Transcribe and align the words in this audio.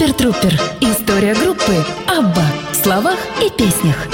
Супер 0.00 0.14
Трупер. 0.14 0.54
История 0.80 1.34
группы 1.34 1.76
Абба 2.06 2.46
в 2.72 2.74
словах 2.74 3.18
и 3.44 3.50
песнях. 3.50 4.08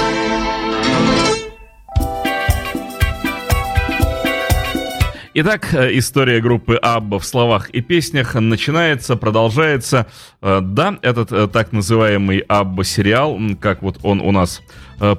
Итак, 5.33 5.71
э, 5.71 5.97
история 5.97 6.41
группы 6.41 6.75
Абба 6.75 7.19
в 7.19 7.25
словах 7.25 7.69
и 7.69 7.81
песнях 7.81 8.33
начинается, 8.33 9.15
продолжается. 9.15 10.07
Э, 10.41 10.61
да, 10.61 10.97
этот 11.03 11.31
э, 11.31 11.47
так 11.47 11.71
называемый 11.71 12.39
Абба 12.39 12.83
сериал, 12.83 13.39
как 13.61 13.83
вот 13.83 13.99
он 14.03 14.19
у 14.19 14.31
нас 14.31 14.61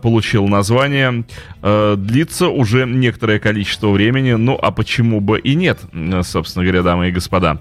получил 0.02 0.48
название, 0.48 1.24
длится 1.62 2.48
уже 2.48 2.84
некоторое 2.84 3.38
количество 3.38 3.90
времени. 3.90 4.32
Ну, 4.32 4.58
а 4.60 4.72
почему 4.72 5.20
бы 5.20 5.38
и 5.38 5.54
нет, 5.54 5.78
собственно 6.24 6.64
говоря, 6.64 6.82
дамы 6.82 7.10
и 7.10 7.12
господа. 7.12 7.60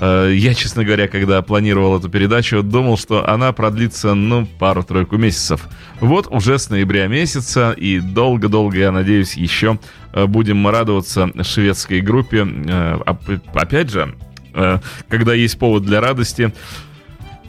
Я, 0.00 0.54
честно 0.54 0.84
говоря, 0.84 1.08
когда 1.08 1.42
планировал 1.42 1.98
эту 1.98 2.08
передачу, 2.08 2.62
думал, 2.62 2.96
что 2.96 3.28
она 3.28 3.52
продлится, 3.52 4.14
ну, 4.14 4.46
пару-тройку 4.58 5.16
месяцев. 5.16 5.66
Вот 6.00 6.28
уже 6.30 6.58
с 6.58 6.70
ноября 6.70 7.08
месяца, 7.08 7.72
и 7.72 7.98
долго-долго, 7.98 8.78
я 8.78 8.92
надеюсь, 8.92 9.36
еще 9.36 9.78
Э, 10.12 10.26
будем 10.26 10.66
радоваться 10.66 11.30
шведской 11.42 12.00
группе. 12.00 12.46
Э, 12.46 12.98
опять 13.54 13.90
же, 13.90 14.14
э, 14.54 14.78
когда 15.08 15.34
есть 15.34 15.58
повод 15.58 15.84
для 15.84 16.00
радости, 16.00 16.52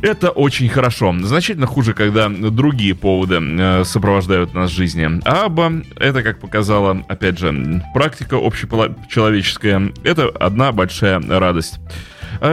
это 0.02 0.30
очень 0.30 0.70
хорошо. 0.70 1.14
Значительно 1.22 1.66
хуже, 1.66 1.94
когда 1.94 2.30
другие 2.30 2.96
поводы 2.96 3.84
сопровождают 3.84 4.54
нас 4.54 4.72
в 4.72 4.74
жизни. 4.74 5.20
А 5.26 5.46
Аба, 5.46 5.74
это, 5.98 6.24
как 6.24 6.40
показала, 6.40 7.04
опять 7.10 7.38
же, 7.38 7.84
практика 7.94 8.38
общечеловеческая, 8.38 9.92
это 10.06 10.30
одна 10.30 10.72
большая 10.72 11.20
радость. 11.20 11.82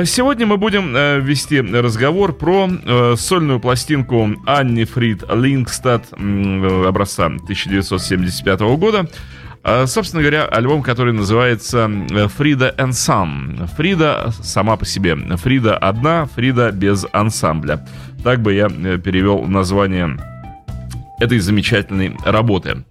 Сегодня 0.04 0.46
мы 0.46 0.56
будем 0.56 0.92
вести 1.22 1.60
разговор 1.60 2.32
про 2.32 2.68
сольную 3.16 3.60
пластинку 3.60 4.30
Анни 4.46 4.84
Фрид 4.84 5.24
Лингстад 5.32 6.12
образца 6.12 7.26
1975 7.26 8.60
года. 8.76 9.08
Собственно 9.86 10.22
говоря, 10.22 10.44
альбом, 10.44 10.82
который 10.82 11.12
называется 11.12 11.90
«Фрида 12.36 12.74
and 12.78 12.90
Some». 12.90 13.68
Фрида 13.76 14.32
сама 14.40 14.76
по 14.76 14.84
себе. 14.84 15.16
Фрида 15.16 15.76
одна, 15.76 16.26
Фрида 16.26 16.70
без 16.70 17.04
ансамбля. 17.12 17.84
Так 18.26 18.42
бы 18.42 18.54
я 18.54 18.66
э, 18.66 18.98
перевел 18.98 19.44
название 19.44 20.18
этой 21.20 21.38
замечательной 21.38 22.16
работы. 22.24 22.84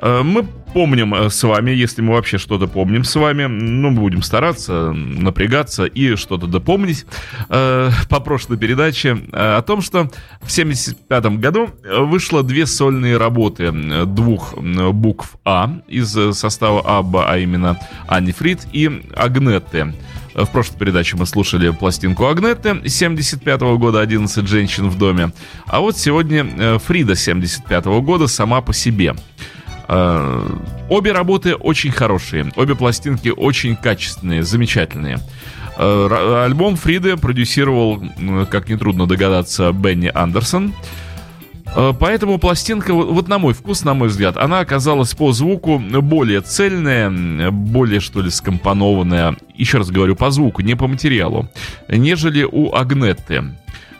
Э, 0.00 0.22
мы 0.24 0.46
помним 0.74 1.14
э, 1.14 1.30
с 1.30 1.42
вами, 1.44 1.70
если 1.70 2.02
мы 2.02 2.14
вообще 2.14 2.36
что-то 2.36 2.66
помним 2.66 3.04
с 3.04 3.14
вами, 3.14 3.44
ну, 3.46 3.92
будем 3.92 4.22
стараться, 4.22 4.92
напрягаться 4.92 5.84
и 5.84 6.16
что-то 6.16 6.46
допомнить 6.46 7.06
э, 7.48 7.90
по 8.10 8.20
прошлой 8.20 8.58
передаче 8.58 9.16
о 9.32 9.62
том, 9.62 9.80
что 9.80 10.10
в 10.42 10.52
1975 10.52 11.26
году 11.38 11.70
вышло 11.82 12.42
две 12.42 12.66
сольные 12.66 13.16
работы 13.16 13.72
двух 14.06 14.54
букв 14.58 15.36
А 15.44 15.70
из 15.86 16.10
состава 16.36 16.98
Абба, 16.98 17.30
а 17.30 17.38
именно 17.38 17.78
Анни 18.08 18.32
Фрид 18.32 18.66
и 18.72 19.02
Агнетты. 19.16 19.94
В 20.34 20.46
прошлой 20.46 20.78
передаче 20.78 21.16
мы 21.16 21.26
слушали 21.26 21.70
пластинку 21.70 22.26
Агнетты 22.26 22.88
75 22.88 23.60
года 23.78 24.02
«11 24.02 24.46
женщин 24.48 24.88
в 24.88 24.98
доме». 24.98 25.32
А 25.66 25.78
вот 25.78 25.96
сегодня 25.96 26.80
Фрида 26.80 27.14
75 27.14 27.84
года 27.84 28.26
«Сама 28.26 28.60
по 28.60 28.74
себе». 28.74 29.14
Э, 29.88 30.46
обе 30.88 31.12
работы 31.12 31.54
очень 31.54 31.92
хорошие, 31.92 32.52
обе 32.56 32.74
пластинки 32.74 33.28
очень 33.28 33.76
качественные, 33.76 34.42
замечательные. 34.42 35.18
Э, 35.76 36.44
альбом 36.44 36.76
Фриды 36.76 37.16
продюсировал, 37.16 38.02
как 38.50 38.68
нетрудно 38.68 39.06
догадаться, 39.06 39.72
Бенни 39.72 40.10
Андерсон. 40.12 40.74
Э, 41.76 41.92
поэтому 41.98 42.38
пластинка, 42.38 42.94
вот 42.94 43.28
на 43.28 43.38
мой 43.38 43.52
вкус, 43.52 43.84
на 43.84 43.94
мой 43.94 44.08
взгляд, 44.08 44.36
она 44.36 44.60
оказалась 44.60 45.14
по 45.14 45.32
звуку 45.32 45.78
более 45.78 46.40
цельная, 46.40 47.50
более, 47.50 48.00
что 48.00 48.22
ли, 48.22 48.30
скомпонованная, 48.30 49.36
еще 49.54 49.78
раз 49.78 49.90
говорю, 49.90 50.16
по 50.16 50.30
звуку, 50.30 50.62
не 50.62 50.76
по 50.76 50.86
материалу, 50.86 51.48
нежели 51.88 52.44
у 52.44 52.74
Агнетты. 52.74 53.44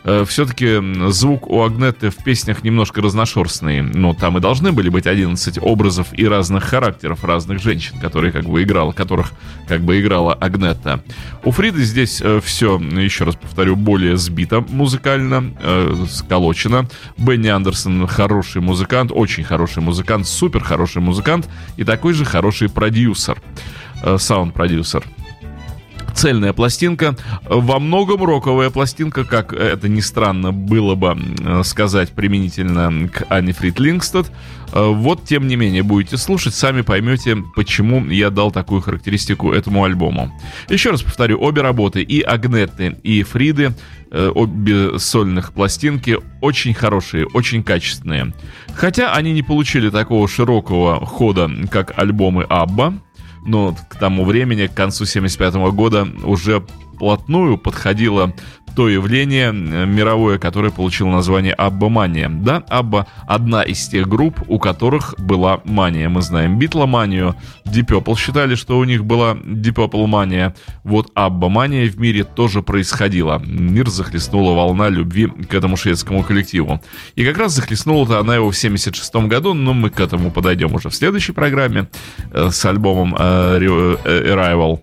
Э, 0.05 0.23
все-таки 0.27 0.79
звук 1.09 1.49
у 1.49 1.63
Агнеты 1.63 2.11
в 2.11 2.17
песнях 2.17 2.63
немножко 2.63 3.01
разношерстный. 3.01 3.81
Но 3.81 4.13
там 4.13 4.37
и 4.37 4.41
должны 4.41 4.71
были 4.71 4.89
быть 4.89 5.07
11 5.07 5.57
образов 5.61 6.07
и 6.13 6.27
разных 6.27 6.63
характеров 6.63 7.23
разных 7.23 7.61
женщин, 7.61 7.99
которые 7.99 8.31
как 8.31 8.45
бы 8.45 8.61
играла, 8.61 8.91
которых 8.91 9.31
как 9.67 9.81
бы 9.81 9.99
играла 9.99 10.33
Агнета. 10.33 11.03
У 11.43 11.51
Фриды 11.51 11.83
здесь 11.83 12.21
э, 12.21 12.39
все, 12.43 12.77
еще 12.77 13.23
раз 13.23 13.35
повторю, 13.35 13.75
более 13.75 14.17
сбито 14.17 14.61
музыкально, 14.61 15.53
э, 15.59 16.05
сколочено. 16.09 16.87
Бенни 17.17 17.47
Андерсон 17.47 18.05
хороший 18.07 18.61
музыкант, 18.61 19.11
очень 19.13 19.43
хороший 19.43 19.81
музыкант, 19.81 20.27
супер 20.27 20.63
хороший 20.63 21.01
музыкант 21.01 21.49
и 21.77 21.83
такой 21.83 22.13
же 22.13 22.25
хороший 22.25 22.69
продюсер, 22.69 23.41
э, 24.03 24.17
саунд-продюсер 24.19 25.03
цельная 26.15 26.53
пластинка, 26.53 27.15
во 27.43 27.79
многом 27.79 28.23
роковая 28.23 28.69
пластинка, 28.69 29.25
как 29.25 29.53
это 29.53 29.87
ни 29.89 29.99
странно 29.99 30.51
было 30.51 30.95
бы 30.95 31.17
сказать 31.63 32.11
применительно 32.11 33.09
к 33.09 33.25
Анне 33.29 33.53
Фрид 33.53 33.79
Лингстад. 33.79 34.31
Э, 34.75 34.87
вот, 34.87 35.23
тем 35.25 35.47
не 35.47 35.55
менее, 35.55 35.83
будете 35.83 36.17
слушать, 36.17 36.53
сами 36.53 36.81
поймете, 36.81 37.37
почему 37.55 38.05
я 38.07 38.29
дал 38.29 38.51
такую 38.51 38.81
характеристику 38.81 39.53
этому 39.53 39.83
альбому. 39.83 40.31
Еще 40.69 40.91
раз 40.91 41.01
повторю, 41.01 41.41
обе 41.41 41.61
работы, 41.61 42.01
и 42.01 42.21
Агнетты, 42.21 42.97
и 43.03 43.23
Фриды, 43.23 43.73
э, 44.11 44.31
обе 44.33 44.99
сольных 44.99 45.53
пластинки, 45.53 46.17
очень 46.41 46.73
хорошие, 46.73 47.25
очень 47.27 47.63
качественные. 47.63 48.33
Хотя 48.73 49.13
они 49.13 49.33
не 49.33 49.43
получили 49.43 49.89
такого 49.89 50.27
широкого 50.27 51.05
хода, 51.05 51.49
как 51.69 51.97
альбомы 51.97 52.43
Абба, 52.43 52.95
но 53.45 53.75
к 53.87 53.95
тому 53.95 54.25
времени, 54.25 54.67
к 54.67 54.73
концу 54.73 55.05
75 55.05 55.55
года, 55.71 56.07
уже 56.23 56.65
вплотную 56.95 57.57
подходило 57.57 58.33
то 58.75 58.89
явление 58.89 59.49
э, 59.49 59.85
мировое, 59.85 60.37
которое 60.37 60.71
получило 60.71 61.09
название 61.09 61.53
Абба-мания. 61.53 62.29
Да, 62.29 62.63
Абба— 62.69 63.07
одна 63.27 63.63
из 63.63 63.87
тех 63.87 64.07
групп, 64.07 64.41
у 64.47 64.59
которых 64.59 65.15
была 65.17 65.61
мания. 65.63 66.09
Мы 66.09 66.21
знаем 66.21 66.59
Битломанию, 66.59 67.35
Deep 67.65 68.17
считали, 68.17 68.55
что 68.55 68.77
у 68.77 68.83
них 68.83 69.05
была 69.05 69.33
Deep 69.33 70.07
мания. 70.07 70.55
Вот 70.83 71.11
Абба-мания 71.15 71.89
в 71.89 71.99
мире 71.99 72.23
тоже 72.23 72.61
происходила. 72.61 73.41
Мир 73.45 73.89
захлестнула 73.89 74.53
волна 74.53 74.89
любви 74.89 75.27
к 75.27 75.53
этому 75.53 75.77
шведскому 75.77 76.23
коллективу. 76.23 76.81
И 77.15 77.23
как 77.23 77.37
раз 77.37 77.53
захлестнула-то 77.53 78.19
она 78.19 78.35
его 78.35 78.51
в 78.51 78.57
76 78.57 79.15
году, 79.27 79.53
но 79.53 79.73
мы 79.73 79.89
к 79.89 79.99
этому 79.99 80.31
подойдем 80.31 80.73
уже 80.75 80.89
в 80.89 80.95
следующей 80.95 81.31
программе 81.31 81.87
э, 82.31 82.49
с 82.51 82.65
альбомом 82.65 83.15
э, 83.17 83.57
Arrival 84.05 84.81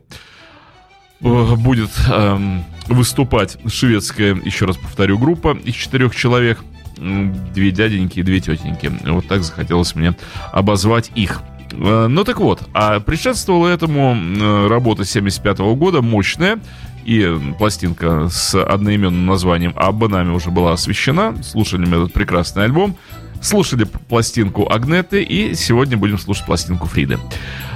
будет 1.23 1.91
эм, 2.11 2.65
выступать 2.89 3.59
шведская, 3.67 4.35
еще 4.45 4.67
раз 4.67 4.77
повторю, 4.77 5.19
группа 5.19 5.57
из 5.65 5.75
четырех 5.75 6.15
человек. 6.15 6.59
Две 6.97 7.73
дяденьки 7.73 8.21
и 8.21 8.23
две 8.23 8.41
тетеньки. 8.41 8.93
Вот 9.05 9.27
так 9.27 9.43
захотелось 9.43 9.95
мне 9.95 10.15
обозвать 10.53 11.11
их. 11.15 11.43
Э, 11.73 12.07
ну 12.09 12.23
так 12.25 12.39
вот, 12.39 12.63
а 12.75 13.01
предшествовала 13.01 13.69
этому 13.69 14.15
э, 14.15 14.67
работа 14.69 15.05
75 15.05 15.59
-го 15.59 15.75
года, 15.75 16.03
мощная, 16.03 16.61
и 17.05 17.37
пластинка 17.59 18.29
с 18.29 18.55
одноименным 18.55 19.27
названием 19.27 19.73
«Абба» 19.77 20.09
нами 20.09 20.31
уже 20.31 20.51
была 20.51 20.73
освещена. 20.73 21.43
Слушали 21.43 21.85
мы 21.85 21.97
этот 21.97 22.13
прекрасный 22.13 22.65
альбом. 22.65 22.97
Слушали 23.41 23.85
пластинку 23.85 24.71
Агнеты, 24.71 25.23
и 25.23 25.55
сегодня 25.57 25.97
будем 25.97 26.19
слушать 26.19 26.47
пластинку 26.47 26.87
Фриды. 26.87 27.19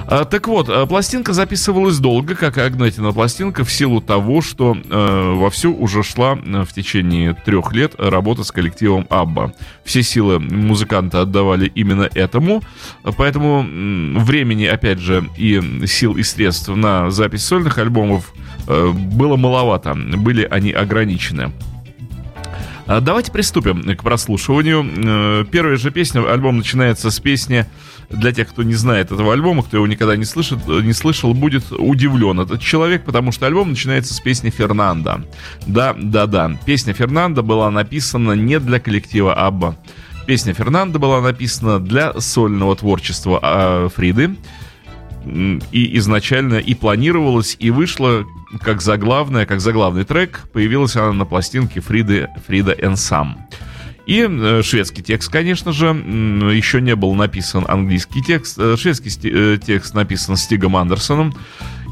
А, 0.09 0.23
так 0.23 0.47
вот, 0.47 0.69
а, 0.69 0.85
пластинка 0.85 1.33
записывалась 1.33 1.99
долго, 1.99 2.35
как 2.35 2.57
и 2.57 2.61
Агнетина 2.61 3.11
пластинка, 3.11 3.65
в 3.65 3.71
силу 3.71 3.99
того, 3.99 4.41
что 4.41 4.77
э, 4.77 5.33
вовсю 5.35 5.75
уже 5.75 6.01
шла 6.01 6.35
в 6.35 6.67
течение 6.67 7.33
трех 7.33 7.73
лет 7.73 7.93
работа 7.97 8.45
с 8.45 8.51
коллективом 8.53 9.05
Абба. 9.09 9.51
Все 9.83 10.03
силы 10.03 10.39
музыканта 10.39 11.21
отдавали 11.21 11.69
именно 11.75 12.09
этому, 12.15 12.61
поэтому 13.17 13.63
времени, 14.21 14.63
опять 14.63 14.99
же, 14.99 15.29
и 15.37 15.61
сил 15.85 16.15
и 16.15 16.23
средств 16.23 16.69
на 16.69 17.11
запись 17.11 17.43
сольных 17.43 17.77
альбомов 17.77 18.33
э, 18.67 18.91
было 18.91 19.35
маловато, 19.35 19.93
были 19.93 20.47
они 20.49 20.71
ограничены. 20.71 21.51
Давайте 22.87 23.33
приступим 23.33 23.83
к 23.97 24.01
прослушиванию. 24.01 24.85
Э, 24.85 25.45
первая 25.51 25.75
же 25.75 25.91
песня, 25.91 26.21
альбом 26.31 26.57
начинается 26.57 27.11
с 27.11 27.19
песни 27.19 27.65
для 28.09 28.31
тех, 28.31 28.47
кто 28.49 28.63
не 28.63 28.73
знает 28.73 29.11
этого 29.11 29.33
альбома, 29.33 29.63
кто 29.63 29.77
его 29.77 29.87
никогда 29.87 30.15
не 30.15 30.25
слышит, 30.25 30.65
не 30.67 30.93
слышал, 30.93 31.33
будет 31.33 31.71
удивлен 31.71 32.39
этот 32.39 32.61
человек, 32.61 33.03
потому 33.03 33.31
что 33.31 33.45
альбом 33.45 33.71
начинается 33.71 34.13
с 34.13 34.19
песни 34.19 34.49
Фернанда. 34.49 35.25
Да, 35.65 35.95
да, 35.97 36.25
да. 36.25 36.57
Песня 36.65 36.93
Фернанда 36.93 37.41
была 37.41 37.69
написана 37.69 38.33
не 38.33 38.59
для 38.59 38.79
коллектива 38.79 39.33
Абба. 39.33 39.77
Песня 40.25 40.53
Фернанда 40.53 40.99
была 40.99 41.21
написана 41.21 41.79
для 41.79 42.19
сольного 42.19 42.75
творчества 42.75 43.39
а, 43.41 43.89
Фриды. 43.89 44.35
и 45.25 45.97
изначально 45.97 46.55
и 46.55 46.73
планировалась, 46.73 47.57
и 47.59 47.71
вышла 47.71 48.25
как 48.61 48.81
заглавная, 48.81 49.45
как 49.45 49.59
заглавный 49.59 50.05
трек. 50.05 50.47
Появилась 50.53 50.95
она 50.95 51.11
на 51.11 51.25
пластинке 51.25 51.81
Фриды, 51.81 52.29
Фрида 52.45 52.71
Энсам. 52.73 53.37
И 54.07 54.25
э, 54.27 54.61
шведский 54.63 55.03
текст, 55.03 55.29
конечно 55.29 55.73
же, 55.73 55.87
еще 55.87 56.79
не 56.79 56.95
был 56.95 57.13
написан 57.13 57.65
английский 57.67 58.23
текст. 58.23 58.57
Э, 58.57 58.77
шведский 58.77 59.11
э, 59.29 59.57
текст 59.57 59.93
написан 59.93 60.37
Стигом 60.37 60.77
Андерсоном. 60.77 61.33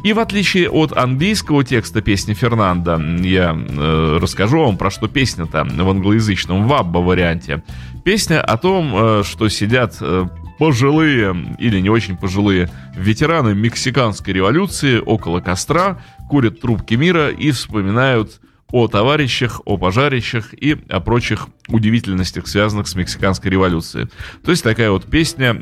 И 0.05 0.13
в 0.13 0.19
отличие 0.19 0.69
от 0.69 0.95
английского 0.95 1.65
текста 1.65 2.01
песни 2.01 2.33
Фернанда, 2.33 3.01
я 3.21 3.53
э, 3.53 4.17
расскажу 4.21 4.59
вам, 4.59 4.77
про 4.77 4.89
что 4.91 5.09
песня-то 5.09 5.65
в 5.65 5.89
англоязычном 5.89 6.67
вабба-варианте. 6.67 7.63
Песня 8.05 8.39
о 8.39 8.57
том, 8.57 8.93
э, 8.95 9.23
что 9.25 9.49
сидят 9.49 9.97
э, 9.99 10.25
пожилые 10.57 11.35
или 11.59 11.81
не 11.81 11.89
очень 11.89 12.15
пожилые 12.15 12.69
ветераны 12.95 13.53
мексиканской 13.55 14.33
революции 14.33 15.01
около 15.05 15.41
костра, 15.41 15.99
курят 16.29 16.61
трубки 16.61 16.93
мира 16.93 17.29
и 17.29 17.51
вспоминают 17.51 18.39
о 18.75 18.89
товарищах, 18.89 19.61
о 19.63 19.77
пожарищах 19.77 20.53
и 20.53 20.75
о 20.89 20.99
прочих 20.99 21.47
удивительностях, 21.69 22.45
связанных 22.45 22.89
с 22.89 22.95
мексиканской 22.95 23.49
революцией. 23.49 24.09
То 24.43 24.51
есть 24.51 24.65
такая 24.65 24.91
вот 24.91 25.05
песня 25.05 25.55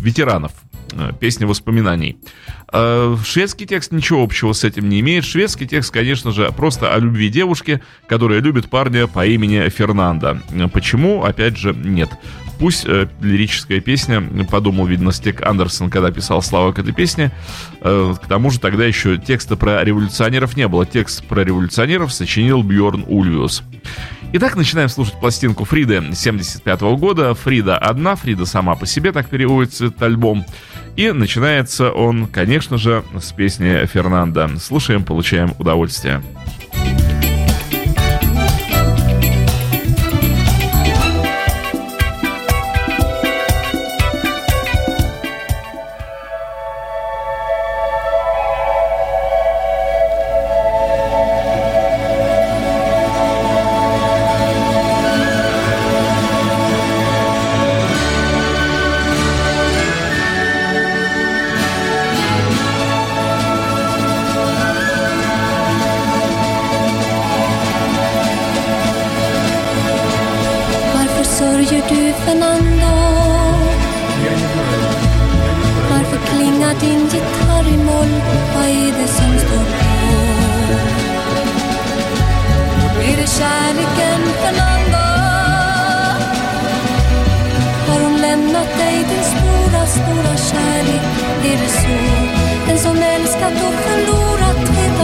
ветеранов, 0.00 0.52
э, 0.92 1.10
песня 1.18 1.48
воспоминаний. 1.48 2.16
А 2.72 3.16
шведский 3.24 3.66
текст 3.66 3.90
ничего 3.90 4.22
общего 4.22 4.52
с 4.52 4.62
этим 4.62 4.88
не 4.88 5.00
имеет. 5.00 5.24
Шведский 5.24 5.66
текст, 5.66 5.92
конечно 5.92 6.30
же, 6.30 6.52
просто 6.56 6.94
о 6.94 6.98
любви 7.00 7.28
девушки, 7.28 7.82
которая 8.06 8.40
любит 8.40 8.70
парня 8.70 9.08
по 9.08 9.26
имени 9.26 9.68
Фернанда. 9.68 10.40
Почему? 10.72 11.24
Опять 11.24 11.58
же, 11.58 11.74
нет. 11.74 12.10
Пусть 12.64 12.86
э, 12.86 13.08
лирическая 13.20 13.80
песня, 13.80 14.22
подумал, 14.50 14.86
видно, 14.86 15.12
Стек 15.12 15.42
Андерсон, 15.42 15.90
когда 15.90 16.10
писал 16.10 16.40
слова 16.40 16.72
к 16.72 16.78
этой 16.78 16.94
песне. 16.94 17.30
Э, 17.82 18.14
к 18.18 18.26
тому 18.26 18.48
же 18.48 18.58
тогда 18.58 18.86
еще 18.86 19.18
текста 19.18 19.54
про 19.56 19.84
революционеров 19.84 20.56
не 20.56 20.66
было. 20.66 20.86
Текст 20.86 21.26
про 21.26 21.44
революционеров 21.44 22.10
сочинил 22.10 22.62
Бьорн 22.62 23.04
Ульвиус. 23.06 23.64
Итак, 24.32 24.56
начинаем 24.56 24.88
слушать 24.88 25.20
пластинку 25.20 25.66
Фриды 25.66 26.14
75 26.14 26.80
-го 26.80 26.96
года. 26.96 27.34
Фрида 27.34 27.76
одна, 27.76 28.16
Фрида 28.16 28.46
сама 28.46 28.76
по 28.76 28.86
себе, 28.86 29.12
так 29.12 29.28
переводится 29.28 29.88
этот 29.88 30.02
альбом. 30.02 30.46
И 30.96 31.12
начинается 31.12 31.90
он, 31.90 32.28
конечно 32.28 32.78
же, 32.78 33.04
с 33.20 33.30
песни 33.32 33.84
Фернанда. 33.84 34.52
Слушаем, 34.58 35.04
получаем 35.04 35.52
удовольствие. 35.58 36.22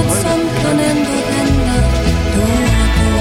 något 0.01 0.17
som 0.17 0.41
kan 0.63 0.81
ändå 0.81 1.17
hända 1.37 1.75
då 2.35 2.43
och 2.43 2.49
då. 2.97 3.13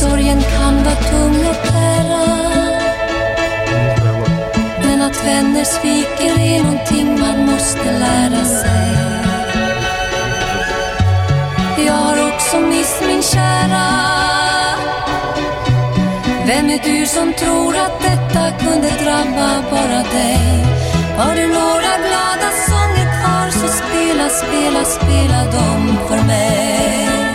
Sorgen 0.00 0.42
kan 0.42 0.84
vara 0.84 0.94
tung 0.94 1.46
att 1.50 1.72
bära. 1.72 2.26
Men 4.82 5.02
att 5.02 5.26
vänner 5.26 5.64
sviker 5.64 6.40
är 6.40 6.62
någonting 6.62 7.20
man 7.20 7.46
måste 7.46 7.98
lära 7.98 8.44
sig. 8.44 8.96
Jag 11.86 11.92
har 11.92 12.28
också 12.28 12.60
mist 12.60 13.02
min 13.06 13.22
kära. 13.22 13.88
Vem 16.46 16.70
är 16.70 16.78
du 16.84 17.06
som 17.06 17.32
tror 17.32 17.76
att 17.76 18.00
detta 18.02 18.50
kunde 18.58 18.88
drabba 19.04 19.62
bara 19.70 20.02
dig? 20.02 20.64
Har 21.18 21.34
du 21.34 21.46
några 21.46 21.96
glada 22.06 22.50
sånger? 22.68 22.87
spela, 23.68 24.28
spela, 24.28 24.84
spela 24.84 25.44
dem 25.44 25.98
för 26.08 26.26
mig. 26.26 27.27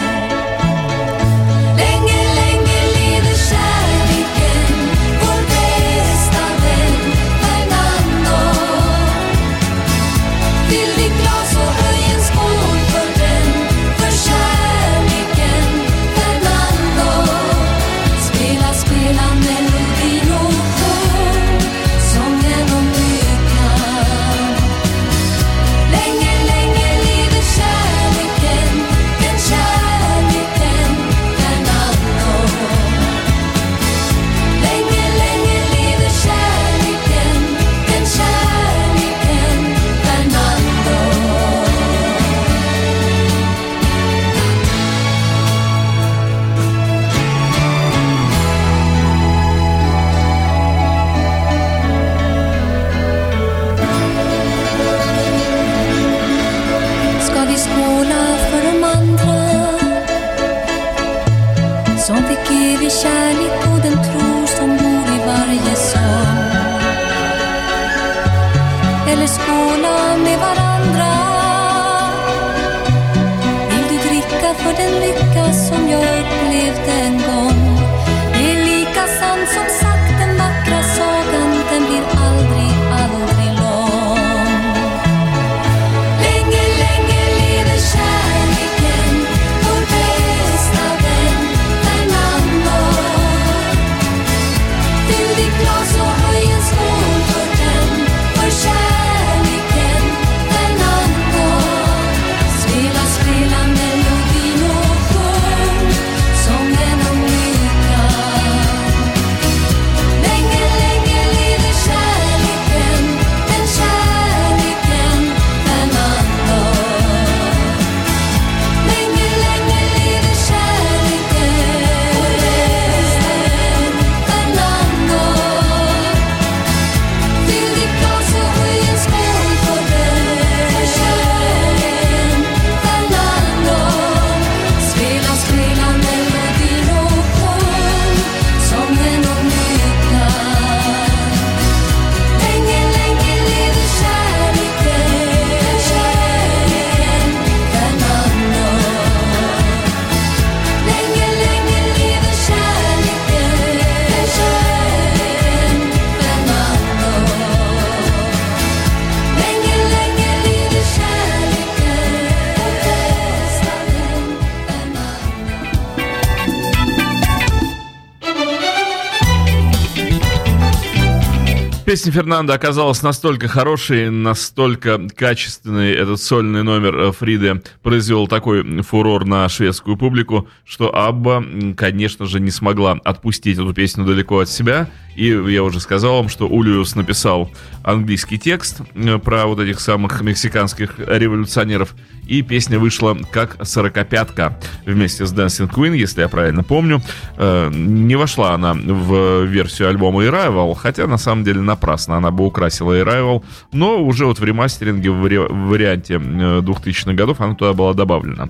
Песня 171.94 172.12
Фернанда 172.12 172.56
оказалась 172.56 173.04
настолько 173.04 173.47
хорошей, 173.47 174.09
настолько 174.09 175.00
качественной. 175.16 175.92
Этот 175.92 176.19
сольный 176.19 176.64
номер 176.64 176.97
э, 176.97 177.12
Фриды 177.12 177.62
произвел 177.83 178.28
такой 178.28 178.81
фурор 178.81 179.26
на 179.26 179.47
шведскую 179.47 179.95
публику, 179.95 180.47
что 180.66 180.92
Абба, 180.95 181.45
конечно 181.78 182.26
же, 182.26 182.40
не 182.40 182.50
смогла 182.50 182.94
отпустить 183.04 183.59
эту 183.59 183.76
песню 183.76 184.06
далеко 184.06 184.40
от 184.40 184.50
себя. 184.50 184.90
И 185.16 185.28
я 185.28 185.64
уже 185.64 185.80
сказал 185.80 186.18
вам, 186.18 186.30
что 186.30 186.48
Улиус 186.48 186.96
написал 186.96 187.50
английский 187.84 188.40
текст 188.40 188.82
э, 188.96 189.18
про 189.20 189.46
вот 189.46 189.60
этих 189.60 189.80
самых 189.80 190.22
мексиканских 190.22 190.96
революционеров. 190.98 191.96
И 192.26 192.42
песня 192.42 192.80
вышла 192.80 193.18
как 193.32 193.58
сорокопятка 193.66 194.58
вместе 194.86 195.26
с 195.26 195.34
Dancing 195.34 195.70
Queen, 195.70 195.96
если 195.96 196.22
я 196.22 196.30
правильно 196.30 196.64
помню. 196.64 197.02
Э, 197.38 197.70
не 197.72 198.16
вошла 198.16 198.54
она 198.54 198.74
в 198.74 199.44
версию 199.44 199.90
альбома 199.90 200.24
Arrival, 200.24 200.74
хотя 200.76 201.08
на 201.08 201.18
самом 201.18 201.44
деле 201.44 201.62
напрасно 201.62 202.18
она 202.18 202.32
бы 202.32 202.46
украсила 202.46 203.00
Arrival, 203.00 203.44
но 203.72 204.02
уже 204.02 204.26
вот 204.26 204.40
в 204.40 204.44
ремастеринге 204.44 205.12
в 205.12 205.20
варианте 205.22 206.16
2000-х 206.16 207.12
э, 207.12 207.14
годов 207.14 207.42
она 207.42 207.56
туда 207.56 207.74
была 207.74 207.94
добавлена. 207.94 208.50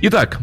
Итак, 0.00 0.38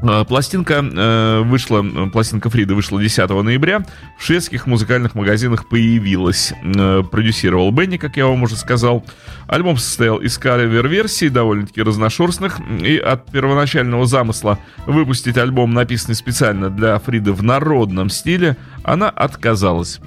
пластинка 0.00 0.84
э, 0.84 1.42
вышла, 1.44 1.82
пластинка 2.12 2.50
Фриды 2.50 2.74
вышла 2.74 3.00
10 3.00 3.28
ноября. 3.28 3.84
В 4.18 4.24
шведских 4.24 4.66
музыкальных 4.66 5.14
магазинах 5.14 5.68
появилась. 5.68 6.52
Э, 6.62 7.02
продюсировал 7.02 7.70
Бенни, 7.70 7.96
как 7.96 8.16
я 8.16 8.26
вам 8.26 8.42
уже 8.42 8.56
сказал. 8.56 9.04
Альбом 9.46 9.76
состоял 9.76 10.18
из 10.18 10.38
кавер-версий, 10.38 11.28
довольно-таки 11.28 11.82
разношерстных. 11.82 12.58
И 12.80 12.96
от 12.96 13.30
первоначального 13.30 14.06
замысла 14.06 14.58
выпустить 14.86 15.36
альбом, 15.36 15.72
написанный 15.74 16.14
специально 16.14 16.70
для 16.70 16.98
Фриды 16.98 17.32
в 17.32 17.42
народном 17.42 18.10
стиле, 18.10 18.56
она 18.84 19.08
отказалась. 19.08 20.00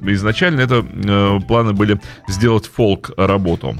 Изначально 0.00 0.60
это 0.60 0.84
э, 0.84 1.40
планы 1.46 1.72
были 1.72 2.00
сделать 2.28 2.66
фолк-работу. 2.66 3.76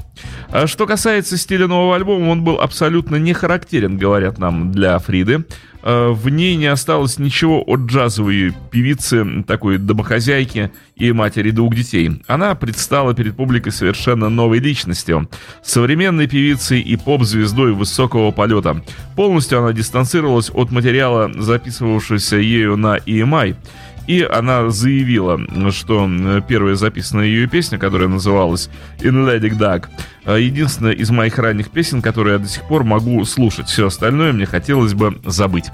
А 0.49 0.67
что 0.67 0.85
касается 0.85 1.37
стиля 1.37 1.67
нового 1.67 1.95
альбома, 1.95 2.29
он 2.29 2.43
был 2.43 2.59
абсолютно 2.59 3.15
не 3.17 3.33
характерен, 3.33 3.97
говорят 3.97 4.37
нам, 4.37 4.71
для 4.71 4.97
Фриды. 4.99 5.45
Э, 5.81 6.09
в 6.09 6.29
ней 6.29 6.55
не 6.55 6.65
осталось 6.67 7.19
ничего 7.19 7.63
от 7.65 7.81
джазовой 7.81 8.53
певицы, 8.71 9.43
такой 9.43 9.77
домохозяйки 9.77 10.71
и 10.95 11.11
матери 11.11 11.51
двух 11.51 11.75
детей. 11.75 12.21
Она 12.27 12.53
предстала 12.55 13.13
перед 13.13 13.35
публикой 13.35 13.71
совершенно 13.71 14.29
новой 14.29 14.59
личностью, 14.59 15.29
современной 15.63 16.27
певицей 16.27 16.81
и 16.81 16.95
поп-звездой 16.97 17.73
высокого 17.73 18.31
полета. 18.31 18.83
Полностью 19.15 19.59
она 19.59 19.71
дистанцировалась 19.71 20.51
от 20.53 20.71
материала, 20.71 21.31
записывавшегося 21.33 22.37
ею 22.37 22.75
на 22.75 22.97
EMI– 22.97 23.55
и 24.09 24.23
она 24.23 24.71
заявила, 24.71 25.39
что 25.71 26.09
первая 26.47 26.73
записанная 26.73 27.27
ее 27.27 27.47
песня, 27.47 27.77
которая 27.77 28.07
называлась 28.07 28.67
In 29.01 29.23
Lady 29.23 29.51
Duck, 29.51 29.85
единственная 30.25 30.93
из 30.93 31.11
моих 31.11 31.37
ранних 31.37 31.69
песен, 31.69 32.01
которую 32.01 32.33
я 32.33 32.39
до 32.39 32.47
сих 32.47 32.67
пор 32.67 32.83
могу 32.83 33.23
слушать. 33.25 33.67
Все 33.67 33.85
остальное 33.85 34.33
мне 34.33 34.47
хотелось 34.47 34.95
бы 34.95 35.19
забыть. 35.25 35.65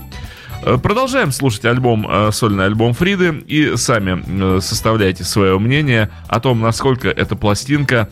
Продолжаем 0.84 1.32
слушать 1.32 1.64
альбом, 1.64 2.06
сольный 2.34 2.66
альбом 2.66 2.94
Фриды 2.94 3.42
и 3.48 3.78
сами 3.78 4.60
составляйте 4.60 5.24
свое 5.24 5.58
мнение 5.58 6.10
о 6.28 6.42
том, 6.42 6.60
насколько 6.60 7.08
эта 7.08 7.38
пластинка, 7.38 8.10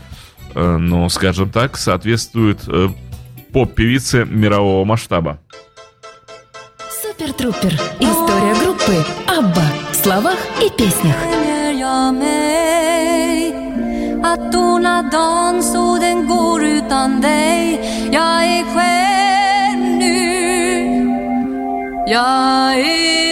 ну, 0.55 1.09
скажем 1.09 1.49
так, 1.49 1.75
соответствует 1.75 2.61
поп-певице 3.51 4.23
мирового 4.23 4.85
масштаба. 4.85 5.41
Трупер. 7.37 7.73
История 7.99 8.53
группы 8.63 9.05
Абба 9.27 9.63
словах 9.93 10.37
и 10.61 10.69
песнях. 10.69 11.15
Att 14.23 14.51
tona 14.51 15.01
dagen 15.11 15.63
så 15.63 15.97
den 15.99 16.27
går 16.27 16.63
utan 16.63 17.21
dig 17.21 17.79
Jag 18.11 18.45
är 18.45 18.63
själv 18.73 19.97
nu 19.99 20.13
Jag 22.07 22.79
är 22.79 23.22